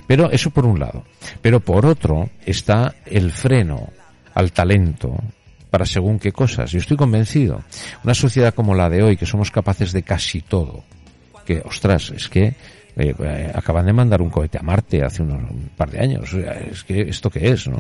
Pero 0.07 0.31
eso 0.31 0.51
por 0.51 0.65
un 0.67 0.79
lado. 0.79 1.05
Pero 1.43 1.61
por 1.61 1.85
otro 1.87 2.31
está 2.45 2.95
el 3.07 3.33
freno 3.33 3.89
al 4.35 4.53
talento 4.53 5.17
para 5.71 5.85
según 5.85 6.19
qué 6.19 6.33
cosas. 6.33 6.71
Yo 6.73 6.79
estoy 6.79 6.97
convencido. 6.97 7.63
Una 8.05 8.15
sociedad 8.15 8.55
como 8.55 8.75
la 8.75 8.89
de 8.89 9.03
hoy, 9.03 9.17
que 9.17 9.27
somos 9.27 9.51
capaces 9.51 9.93
de 9.93 10.03
casi 10.03 10.41
todo, 10.41 10.85
que, 11.45 11.61
ostras, 11.65 12.11
es 12.17 12.29
que 12.29 12.55
eh, 12.99 13.15
eh, 13.19 13.53
acaban 13.55 13.87
de 13.87 13.93
mandar 13.93 14.21
un 14.21 14.29
cohete 14.31 14.59
a 14.59 14.63
Marte 14.63 15.03
hace 15.03 15.23
unos, 15.23 15.51
un 15.51 15.71
par 15.77 15.91
de 15.91 16.01
años. 16.01 16.33
Es 16.35 16.85
que 16.85 17.03
esto 17.03 17.31
qué 17.31 17.49
es, 17.51 17.67
¿no? 17.69 17.79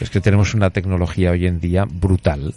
Es 0.00 0.10
que 0.10 0.20
tenemos 0.20 0.52
una 0.54 0.70
tecnología 0.70 1.30
hoy 1.30 1.46
en 1.46 1.60
día 1.60 1.86
brutal. 1.88 2.54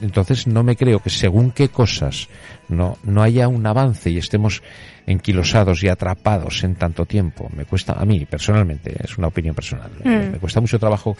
Entonces 0.00 0.46
no 0.46 0.62
me 0.64 0.74
creo 0.76 0.98
que 1.00 1.10
según 1.10 1.52
qué 1.52 1.68
cosas 1.68 2.28
no, 2.68 2.96
no 3.04 3.22
haya 3.22 3.46
un 3.48 3.64
avance 3.66 4.10
y 4.10 4.18
estemos 4.18 4.62
enquilosados 5.06 5.82
y 5.84 5.88
atrapados 5.88 6.64
en 6.64 6.74
tanto 6.74 7.04
tiempo. 7.06 7.48
Me 7.54 7.64
cuesta, 7.64 7.92
a 7.92 8.04
mí 8.04 8.24
personalmente, 8.24 8.94
es 9.02 9.18
una 9.18 9.28
opinión 9.28 9.54
personal, 9.54 9.90
Mm. 10.04 10.32
me 10.32 10.38
cuesta 10.38 10.60
mucho 10.60 10.78
trabajo 10.78 11.16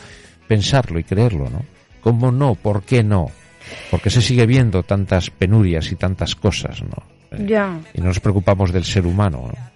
pensarlo 0.49 0.99
y 0.99 1.05
creerlo, 1.05 1.49
¿no? 1.51 1.65
¿Cómo 2.01 2.33
no? 2.33 2.55
¿Por 2.57 2.83
qué 2.83 3.05
no? 3.05 3.31
Porque 3.91 4.11
se 4.11 4.21
sigue 4.23 4.47
viendo 4.47 4.83
tantas 4.83 5.31
penurias 5.31 5.93
y 5.93 5.97
tantas 5.97 6.35
cosas, 6.35 6.83
¿no? 6.83 7.03
Eh, 7.31 7.47
Ya. 7.47 7.79
Y 7.95 8.01
no 8.01 8.07
nos 8.09 8.21
preocupamos 8.21 8.73
del 8.73 8.85
ser 8.85 9.07
humano, 9.07 9.49
¿no? 9.49 9.72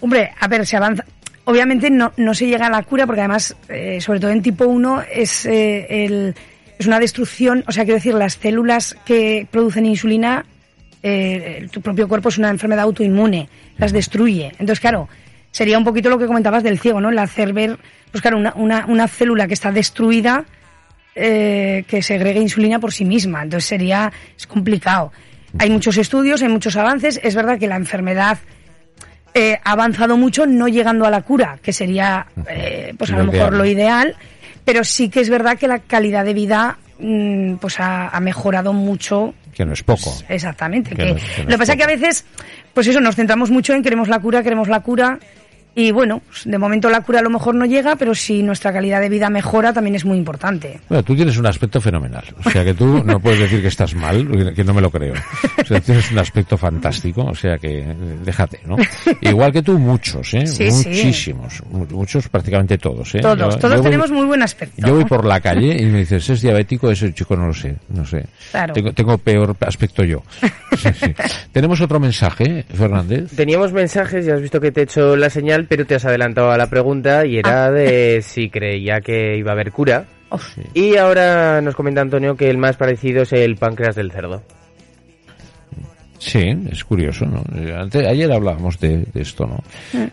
Hombre, 0.00 0.30
a 0.38 0.48
ver, 0.48 0.66
se 0.66 0.76
avanza. 0.76 1.04
Obviamente 1.44 1.90
no, 1.90 2.12
no 2.16 2.34
se 2.34 2.46
llega 2.46 2.66
a 2.66 2.70
la 2.70 2.82
cura 2.82 3.06
porque 3.06 3.20
además, 3.20 3.56
eh, 3.68 4.00
sobre 4.00 4.20
todo 4.20 4.30
en 4.30 4.42
tipo 4.42 4.66
1, 4.66 5.04
es, 5.12 5.46
eh, 5.46 5.86
el, 6.04 6.34
es 6.78 6.86
una 6.86 6.98
destrucción, 6.98 7.64
o 7.66 7.72
sea, 7.72 7.84
quiero 7.84 7.96
decir, 7.96 8.14
las 8.14 8.34
células 8.34 8.96
que 9.04 9.46
producen 9.50 9.86
insulina, 9.86 10.44
eh, 11.02 11.68
tu 11.70 11.80
propio 11.80 12.08
cuerpo 12.08 12.30
es 12.30 12.38
una 12.38 12.50
enfermedad 12.50 12.84
autoinmune, 12.84 13.48
las 13.78 13.92
destruye. 13.92 14.48
Entonces, 14.58 14.80
claro, 14.80 15.08
sería 15.50 15.78
un 15.78 15.84
poquito 15.84 16.10
lo 16.10 16.18
que 16.18 16.26
comentabas 16.26 16.62
del 16.62 16.80
ciego, 16.80 17.00
¿no? 17.00 17.10
El 17.10 17.18
hacer 17.18 17.52
ver, 17.52 17.78
pues 18.10 18.22
claro, 18.22 18.38
una, 18.38 18.52
una, 18.56 18.86
una 18.86 19.06
célula 19.06 19.46
que 19.46 19.54
está 19.54 19.70
destruida, 19.70 20.44
eh, 21.14 21.84
que 21.88 22.02
segregue 22.02 22.40
insulina 22.40 22.78
por 22.78 22.92
sí 22.92 23.04
misma. 23.04 23.42
Entonces 23.42 23.66
sería, 23.66 24.12
es 24.36 24.46
complicado. 24.46 25.12
Hay 25.58 25.70
muchos 25.70 25.96
estudios, 25.96 26.42
hay 26.42 26.48
muchos 26.48 26.76
avances. 26.76 27.18
Es 27.22 27.34
verdad 27.34 27.58
que 27.58 27.68
la 27.68 27.76
enfermedad 27.76 28.38
eh, 29.36 29.58
ha 29.62 29.72
avanzado 29.72 30.16
mucho, 30.16 30.46
no 30.46 30.66
llegando 30.68 31.04
a 31.04 31.10
la 31.10 31.20
cura, 31.22 31.58
que 31.62 31.72
sería, 31.72 32.26
eh, 32.48 32.94
pues 32.98 33.10
a 33.10 33.18
Lo 33.18 33.24
lo 33.24 33.32
mejor 33.32 33.48
ideal. 33.52 33.58
lo 33.58 33.64
ideal, 33.66 34.16
pero 34.64 34.82
sí 34.82 35.08
que 35.10 35.20
es 35.20 35.28
verdad 35.30 35.58
que 35.58 35.68
la 35.68 35.78
calidad 35.80 36.24
de 36.24 36.34
vida 36.34 36.78
mm, 36.98 37.56
pues 37.56 37.78
ha, 37.78 38.08
ha 38.08 38.20
mejorado 38.20 38.72
mucho 38.72 39.34
Que 39.54 39.64
no 39.66 39.72
es 39.74 39.82
poco. 39.82 40.14
Exactamente. 40.28 40.90
Que 40.90 40.96
Que 40.96 41.10
no 41.10 41.16
es- 41.16 41.22
que 41.22 41.42
no 41.44 41.44
lo 41.44 41.50
que 41.50 41.58
pasa 41.58 41.72
es 41.72 41.78
que 41.78 41.84
a 41.84 41.86
veces, 41.86 42.24
pues 42.74 42.86
eso, 42.86 43.00
nos 43.00 43.14
centramos 43.16 43.50
mucho 43.50 43.72
en 43.74 43.82
queremos 43.82 44.08
la 44.08 44.18
cura, 44.20 44.42
queremos 44.42 44.68
la 44.68 44.80
cura. 44.80 45.18
Y 45.78 45.90
bueno, 45.90 46.22
de 46.46 46.56
momento 46.56 46.88
la 46.88 47.02
cura 47.02 47.18
a 47.18 47.22
lo 47.22 47.28
mejor 47.28 47.54
no 47.54 47.66
llega, 47.66 47.96
pero 47.96 48.14
si 48.14 48.42
nuestra 48.42 48.72
calidad 48.72 48.98
de 48.98 49.10
vida 49.10 49.28
mejora 49.28 49.74
también 49.74 49.94
es 49.94 50.06
muy 50.06 50.16
importante. 50.16 50.80
Bueno, 50.88 51.02
tú 51.04 51.14
tienes 51.14 51.36
un 51.36 51.44
aspecto 51.46 51.82
fenomenal. 51.82 52.24
O 52.42 52.50
sea 52.50 52.64
que 52.64 52.72
tú 52.72 53.04
no 53.04 53.20
puedes 53.20 53.40
decir 53.40 53.60
que 53.60 53.68
estás 53.68 53.94
mal, 53.94 54.26
que 54.54 54.64
no 54.64 54.72
me 54.72 54.80
lo 54.80 54.90
creo. 54.90 55.12
O 55.62 55.64
sea, 55.66 55.78
tienes 55.80 56.10
un 56.10 56.18
aspecto 56.18 56.56
fantástico, 56.56 57.24
o 57.24 57.34
sea 57.34 57.58
que 57.58 57.80
eh, 57.80 57.94
déjate, 58.24 58.60
¿no? 58.64 58.76
Igual 59.20 59.52
que 59.52 59.60
tú, 59.62 59.78
muchos, 59.78 60.32
¿eh? 60.32 60.46
Sí, 60.46 60.70
sí. 60.70 60.88
Muchísimos. 60.88 61.62
Mu- 61.70 61.86
Muchos, 61.90 62.26
prácticamente 62.30 62.78
todos, 62.78 63.14
¿eh? 63.14 63.20
Todos, 63.20 63.36
Yo- 63.54 63.58
todos 63.60 63.74
yo 63.76 63.82
voy- 63.82 63.90
tenemos 63.90 64.10
muy 64.10 64.24
buen 64.24 64.42
aspecto. 64.42 64.74
Yo 64.86 64.94
voy 64.94 65.04
por 65.04 65.26
la 65.26 65.40
calle 65.40 65.76
y 65.78 65.84
me 65.84 65.98
dices, 65.98 66.28
¿es 66.30 66.40
diabético? 66.40 66.90
Ese 66.90 67.12
chico 67.12 67.36
no 67.36 67.48
lo 67.48 67.52
sé, 67.54 67.76
no 67.90 68.06
sé. 68.06 68.24
Claro. 68.50 68.72
Tengo, 68.72 68.92
tengo 68.94 69.18
peor 69.18 69.54
aspecto 69.60 70.02
yo. 70.04 70.22
Sí, 70.78 70.88
sí. 70.98 71.14
Tenemos 71.52 71.80
otro 71.82 72.00
mensaje, 72.00 72.64
Fernández. 72.74 73.30
Teníamos 73.36 73.72
mensajes, 73.74 74.24
ya 74.24 74.34
has 74.36 74.40
visto 74.40 74.58
que 74.58 74.72
te 74.72 74.80
he 74.80 74.84
hecho 74.84 75.16
la 75.16 75.28
señal, 75.28 75.65
pero 75.68 75.84
te 75.86 75.94
has 75.94 76.04
adelantado 76.04 76.50
a 76.50 76.56
la 76.58 76.68
pregunta 76.68 77.24
y 77.26 77.38
era 77.38 77.70
de 77.70 78.20
si 78.22 78.48
creía 78.50 79.00
que 79.00 79.36
iba 79.36 79.50
a 79.50 79.54
haber 79.54 79.72
cura. 79.72 80.04
Oh, 80.30 80.40
Y 80.74 80.96
ahora 80.96 81.60
nos 81.60 81.76
comenta 81.76 82.00
Antonio 82.00 82.36
que 82.36 82.50
el 82.50 82.58
más 82.58 82.76
parecido 82.76 83.22
es 83.22 83.32
el 83.32 83.56
páncreas 83.56 83.94
del 83.94 84.10
cerdo. 84.10 84.42
Sí, 86.18 86.40
es 86.72 86.82
curioso, 86.82 87.26
¿no? 87.26 87.42
Eh, 87.54 87.74
ante- 87.78 88.08
ayer 88.08 88.32
hablábamos 88.32 88.80
de, 88.80 89.04
de 89.12 89.20
esto, 89.20 89.46
¿no? 89.46 89.58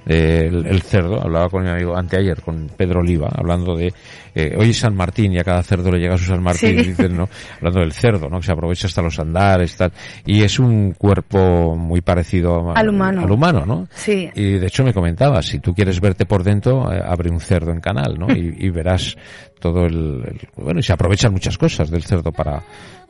Eh, 0.05 0.47
el, 0.51 0.65
el 0.67 0.81
cerdo, 0.81 1.19
hablaba 1.21 1.49
con 1.49 1.63
mi 1.63 1.69
amigo 1.69 1.95
anteayer, 1.95 2.41
con 2.41 2.69
Pedro 2.75 2.99
Oliva, 2.99 3.29
hablando 3.33 3.75
de, 3.75 3.93
eh, 4.35 4.55
hoy 4.57 4.69
es 4.71 4.77
San 4.79 4.95
Martín 4.95 5.33
y 5.33 5.39
a 5.39 5.43
cada 5.43 5.61
cerdo 5.63 5.91
le 5.91 5.99
llega 5.99 6.17
su 6.17 6.25
San 6.25 6.41
Martín, 6.41 6.69
Sí. 6.79 6.85
y 6.85 6.87
dicen, 6.89 7.15
¿no? 7.17 7.29
Hablando 7.57 7.79
del 7.81 7.93
cerdo, 7.93 8.29
¿no? 8.29 8.39
Que 8.39 8.45
se 8.45 8.51
aprovecha 8.51 8.87
hasta 8.87 9.01
los 9.01 9.19
andares, 9.19 9.75
tal. 9.75 9.91
Y 10.25 10.43
es 10.43 10.59
un 10.59 10.93
cuerpo 10.93 11.75
muy 11.75 12.01
parecido 12.01 12.71
a- 12.71 12.73
Al 12.79 12.89
humano. 12.89 13.21
al 13.23 13.31
humano, 13.31 13.65
¿no? 13.65 13.87
Sí. 13.93 14.29
Y 14.35 14.53
de 14.53 14.67
hecho 14.67 14.83
me 14.83 14.93
comentaba, 14.93 15.41
si 15.41 15.59
tú 15.59 15.73
quieres 15.73 15.99
verte 16.01 16.25
por 16.25 16.43
dentro, 16.43 16.91
eh, 16.91 17.01
abre 17.05 17.29
un 17.29 17.39
cerdo 17.39 17.71
en 17.71 17.79
canal, 17.79 18.17
¿no? 18.19 18.27
Y, 18.35 18.55
y 18.65 18.69
verás 18.69 19.15
todo 19.59 19.85
el, 19.85 20.23
el- 20.25 20.39
bueno, 20.57 20.79
y 20.79 20.83
se 20.83 20.93
aprovechan 20.93 21.31
muchas 21.31 21.57
cosas 21.57 21.89
del 21.89 22.03
cerdo 22.03 22.31
para, 22.31 22.61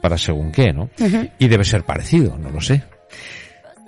para 0.02 0.18
según 0.18 0.52
qué, 0.52 0.72
¿no? 0.74 0.90
Y 1.40 1.48
debe 1.48 1.64
ser 1.64 1.84
parecido, 1.84 2.38
no 2.38 2.50
lo 2.50 2.62
sé. 2.62 2.84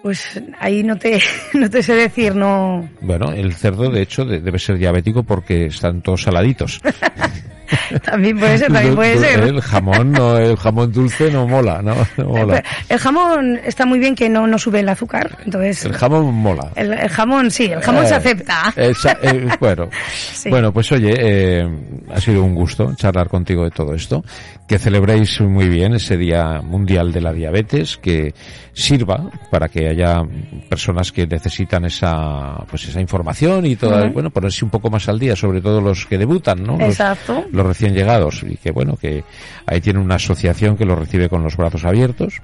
Pues 0.05 0.39
ahí 0.59 0.83
no 0.83 0.97
te, 0.97 1.19
no 1.55 1.67
te 1.67 1.81
sé 1.81 1.95
decir, 1.95 2.35
no. 2.35 2.87
Bueno, 3.01 3.31
el 3.31 3.55
cerdo 3.55 3.89
de 3.89 4.03
hecho 4.03 4.23
de- 4.23 4.39
debe 4.39 4.59
ser 4.59 4.77
diabético 4.77 5.23
porque 5.23 5.65
están 5.65 6.03
todos 6.03 6.21
saladitos. 6.21 6.79
También 8.03 8.37
puede 8.39 8.57
ser, 8.57 8.71
también 8.71 8.95
puede 8.95 9.17
ser. 9.17 9.39
El 9.41 9.61
jamón 9.61 10.11
no, 10.11 10.37
el 10.37 10.55
jamón 10.57 10.91
dulce 10.91 11.31
no 11.31 11.47
mola, 11.47 11.81
no, 11.81 11.95
no 12.17 12.25
mola. 12.25 12.63
El 12.89 12.97
jamón 12.99 13.59
está 13.63 13.85
muy 13.85 13.99
bien 13.99 14.15
que 14.15 14.29
no, 14.29 14.47
no 14.47 14.57
sube 14.57 14.79
el 14.81 14.89
azúcar, 14.89 15.37
entonces. 15.45 15.85
El 15.85 15.93
jamón 15.93 16.33
mola. 16.33 16.71
El, 16.75 16.93
el 16.93 17.09
jamón, 17.09 17.51
sí, 17.51 17.65
el 17.65 17.81
jamón 17.81 18.05
Eh, 18.05 18.07
se 18.07 18.15
acepta. 18.15 18.73
esa- 18.75 19.17
eh, 19.21 19.47
bueno, 19.59 19.89
Sí. 20.33 20.49
bueno, 20.49 20.71
pues 20.73 20.91
oye, 20.91 21.13
eh, 21.17 21.67
ha 22.13 22.19
sido 22.21 22.43
un 22.43 22.55
gusto 22.55 22.93
charlar 22.95 23.27
contigo 23.29 23.63
de 23.63 23.71
todo 23.71 23.93
esto. 23.93 24.23
Que 24.67 24.79
celebréis 24.79 25.39
muy 25.41 25.69
bien 25.69 25.93
ese 25.93 26.17
Día 26.17 26.59
Mundial 26.61 27.11
de 27.11 27.21
la 27.21 27.31
Diabetes, 27.31 27.97
que 27.97 28.33
sirva 28.73 29.29
para 29.51 29.67
que 29.69 29.87
haya 29.87 30.23
personas 30.69 31.11
que 31.11 31.27
necesitan 31.27 31.85
esa, 31.85 32.63
pues 32.69 32.87
esa 32.87 32.99
información 32.99 33.65
y 33.67 33.75
toda, 33.75 34.07
bueno, 34.09 34.29
ponerse 34.31 34.65
un 34.65 34.71
poco 34.71 34.89
más 34.89 35.07
al 35.07 35.19
día, 35.19 35.35
sobre 35.35 35.61
todo 35.61 35.79
los 35.81 36.05
que 36.07 36.17
debutan, 36.17 36.63
¿no? 36.63 36.77
Los- 36.77 36.89
Exacto. 36.89 37.45
los 37.51 37.65
recién 37.75 37.93
llegados 37.93 38.41
y 38.47 38.55
que 38.55 38.71
bueno 38.71 38.95
que 38.95 39.23
ahí 39.67 39.81
tiene 39.81 39.99
una 39.99 40.15
asociación 40.15 40.77
que 40.77 40.85
los 40.85 40.97
recibe 40.97 41.27
con 41.27 41.43
los 41.43 41.57
brazos 41.57 41.83
abiertos 41.83 42.41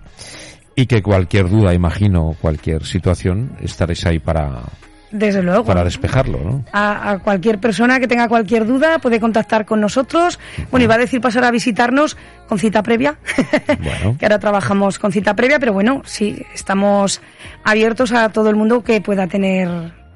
y 0.76 0.86
que 0.88 1.02
cualquier 1.02 1.50
duda 1.50 1.74
imagino 1.74 2.36
cualquier 2.42 2.86
situación 2.86 3.52
estaréis 3.62 4.06
ahí 4.06 4.20
para 4.20 4.64
Desde 5.10 5.42
luego. 5.42 5.64
para 5.66 5.84
despejarlo 5.86 6.40
no 6.44 6.66
a, 6.74 7.12
a 7.12 7.20
cualquier 7.20 7.60
persona 7.60 8.00
que 8.00 8.08
tenga 8.10 8.28
cualquier 8.28 8.66
duda 8.68 9.00
puede 9.00 9.20
contactar 9.22 9.66
con 9.66 9.80
nosotros. 9.80 10.38
Bueno, 10.70 10.84
iba 10.84 10.96
a 10.96 10.98
decir 10.98 11.22
pasar 11.22 11.44
a 11.46 11.52
visitarnos 11.52 12.18
con 12.48 12.60
cita 12.60 12.84
previa, 12.84 13.16
Bueno. 13.82 14.18
que 14.18 14.26
ahora 14.26 14.40
trabajamos 14.40 15.00
con 15.00 15.12
cita 15.14 15.34
previa, 15.34 15.60
pero 15.60 15.72
bueno, 15.74 16.02
sí, 16.06 16.46
estamos 16.54 17.22
abiertos 17.64 18.12
a 18.12 18.30
todo 18.30 18.50
el 18.50 18.56
mundo 18.58 18.84
que 18.84 19.00
pueda 19.02 19.28
tener 19.28 19.70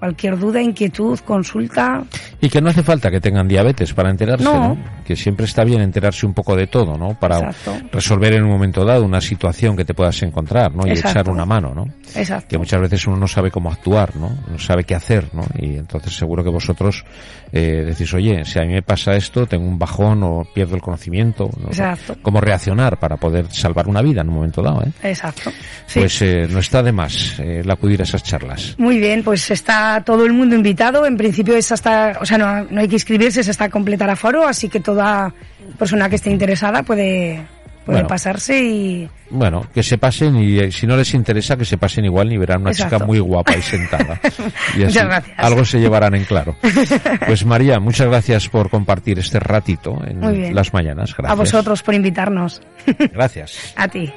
cualquier 0.05 0.37
duda, 0.37 0.61
inquietud, 0.61 1.19
consulta. 1.19 2.03
y 2.39 2.49
que 2.49 2.61
no 2.61 2.69
hace 2.69 2.83
falta 2.83 3.09
que 3.09 3.19
tengan 3.19 3.47
diabetes 3.47 3.93
para 3.93 4.09
enterarse 4.11 4.43
No. 4.45 4.75
no, 4.75 4.77
que 5.03 5.15
siempre 5.15 5.45
está 5.45 5.63
bien 5.63 5.81
enterarse 5.81 6.25
un 6.25 6.33
poco 6.33 6.55
de 6.55 6.67
todo 6.67 6.95
no 6.97 7.17
para 7.19 7.37
Exacto. 7.39 7.75
resolver 7.91 8.33
en 8.33 8.43
un 8.43 8.51
momento 8.51 8.85
dado 8.85 9.03
una 9.03 9.19
situación 9.21 9.75
que 9.75 9.83
te 9.85 9.93
puedas 9.93 10.21
encontrar 10.23 10.73
no 10.75 10.85
y 10.85 10.91
Exacto. 10.91 11.19
echar 11.21 11.29
una 11.31 11.45
mano 11.45 11.73
no 11.73 11.85
Exacto. 12.15 12.47
que 12.49 12.57
muchas 12.57 12.79
veces 12.81 13.07
uno 13.07 13.17
no 13.17 13.27
sabe 13.27 13.49
cómo 13.49 13.71
actuar, 13.71 14.15
¿no? 14.15 14.29
No 14.49 14.59
sabe 14.59 14.83
qué 14.83 14.93
hacer, 14.95 15.29
¿no? 15.33 15.43
Y 15.57 15.75
entonces 15.77 16.15
seguro 16.15 16.43
que 16.43 16.49
vosotros 16.51 17.03
eh, 17.51 17.83
decís, 17.87 18.13
oye, 18.13 18.45
si 18.45 18.59
a 18.59 18.63
mí 18.63 18.73
me 18.73 18.81
pasa 18.83 19.15
esto, 19.15 19.45
tengo 19.47 19.65
un 19.67 19.79
bajón 19.79 20.21
o 20.23 20.45
pierdo 20.53 20.75
el 20.75 20.81
conocimiento, 20.81 21.49
¿no? 21.59 21.67
Exacto. 21.69 22.15
cómo 22.21 22.39
reaccionar 22.41 22.99
para 22.99 23.17
poder 23.17 23.47
salvar 23.51 23.87
una 23.87 24.01
vida 24.01 24.21
en 24.21 24.29
un 24.29 24.35
momento 24.35 24.61
dado, 24.61 24.83
¿eh? 24.83 24.91
Exacto. 25.03 25.51
Sí. 25.87 25.99
Pues 25.99 26.21
eh, 26.21 26.47
no 26.49 26.59
está 26.59 26.83
de 26.83 26.91
más 26.91 27.39
eh, 27.39 27.61
el 27.63 27.71
acudir 27.71 28.01
a 28.01 28.03
esas 28.03 28.23
charlas. 28.23 28.75
Muy 28.77 28.99
bien, 28.99 29.23
pues 29.23 29.49
está 29.51 29.94
todo 30.03 30.25
el 30.25 30.33
mundo 30.33 30.55
invitado. 30.55 31.05
En 31.05 31.17
principio 31.17 31.55
es 31.55 31.71
hasta, 31.71 32.17
o 32.21 32.25
sea, 32.25 32.37
no, 32.37 32.63
no 32.69 32.81
hay 32.81 32.87
que 32.87 32.95
inscribirse, 32.95 33.41
es 33.41 33.49
hasta 33.49 33.69
completar 33.69 34.09
aforo, 34.09 34.47
así 34.47 34.69
que 34.69 34.79
toda 34.79 35.33
persona 35.79 36.09
que 36.09 36.15
esté 36.15 36.29
interesada 36.31 36.83
puede, 36.83 37.45
puede 37.85 37.97
Bueno. 37.99 38.07
pasarse 38.07 38.61
y 38.63 39.09
Bueno, 39.29 39.65
que 39.73 39.81
se 39.83 39.97
pasen 39.97 40.35
y 40.37 40.59
eh, 40.59 40.71
si 40.71 40.85
no 40.87 40.95
les 40.97 41.13
interesa, 41.13 41.57
que 41.57 41.65
se 41.65 41.77
pasen 41.77 42.05
igual 42.05 42.31
y 42.31 42.37
verán 42.37 42.61
una 42.61 42.71
Exacto. 42.71 42.95
chica 42.97 43.05
muy 43.05 43.19
guapa 43.19 43.55
y 43.57 43.61
sentada. 43.61 44.19
Y 44.77 44.83
así 44.83 44.85
Muchas 44.85 45.05
gracias. 45.05 45.39
algo 45.39 45.65
se 45.65 45.79
llevarán 45.79 46.15
en 46.15 46.23
claro. 46.25 46.55
Pues 47.27 47.45
María, 47.45 47.79
muchas 47.79 48.07
gracias 48.07 48.47
por 48.49 48.69
compartir 48.69 49.19
este 49.19 49.39
ratito 49.39 49.99
en 50.05 50.53
las 50.55 50.73
mañanas. 50.73 51.15
Gracias. 51.17 51.31
a 51.31 51.35
vosotros 51.35 51.81
por 51.83 51.93
invitarnos. 51.93 52.61
Gracias. 53.13 53.73
a 53.75 53.87
ti. 53.87 54.11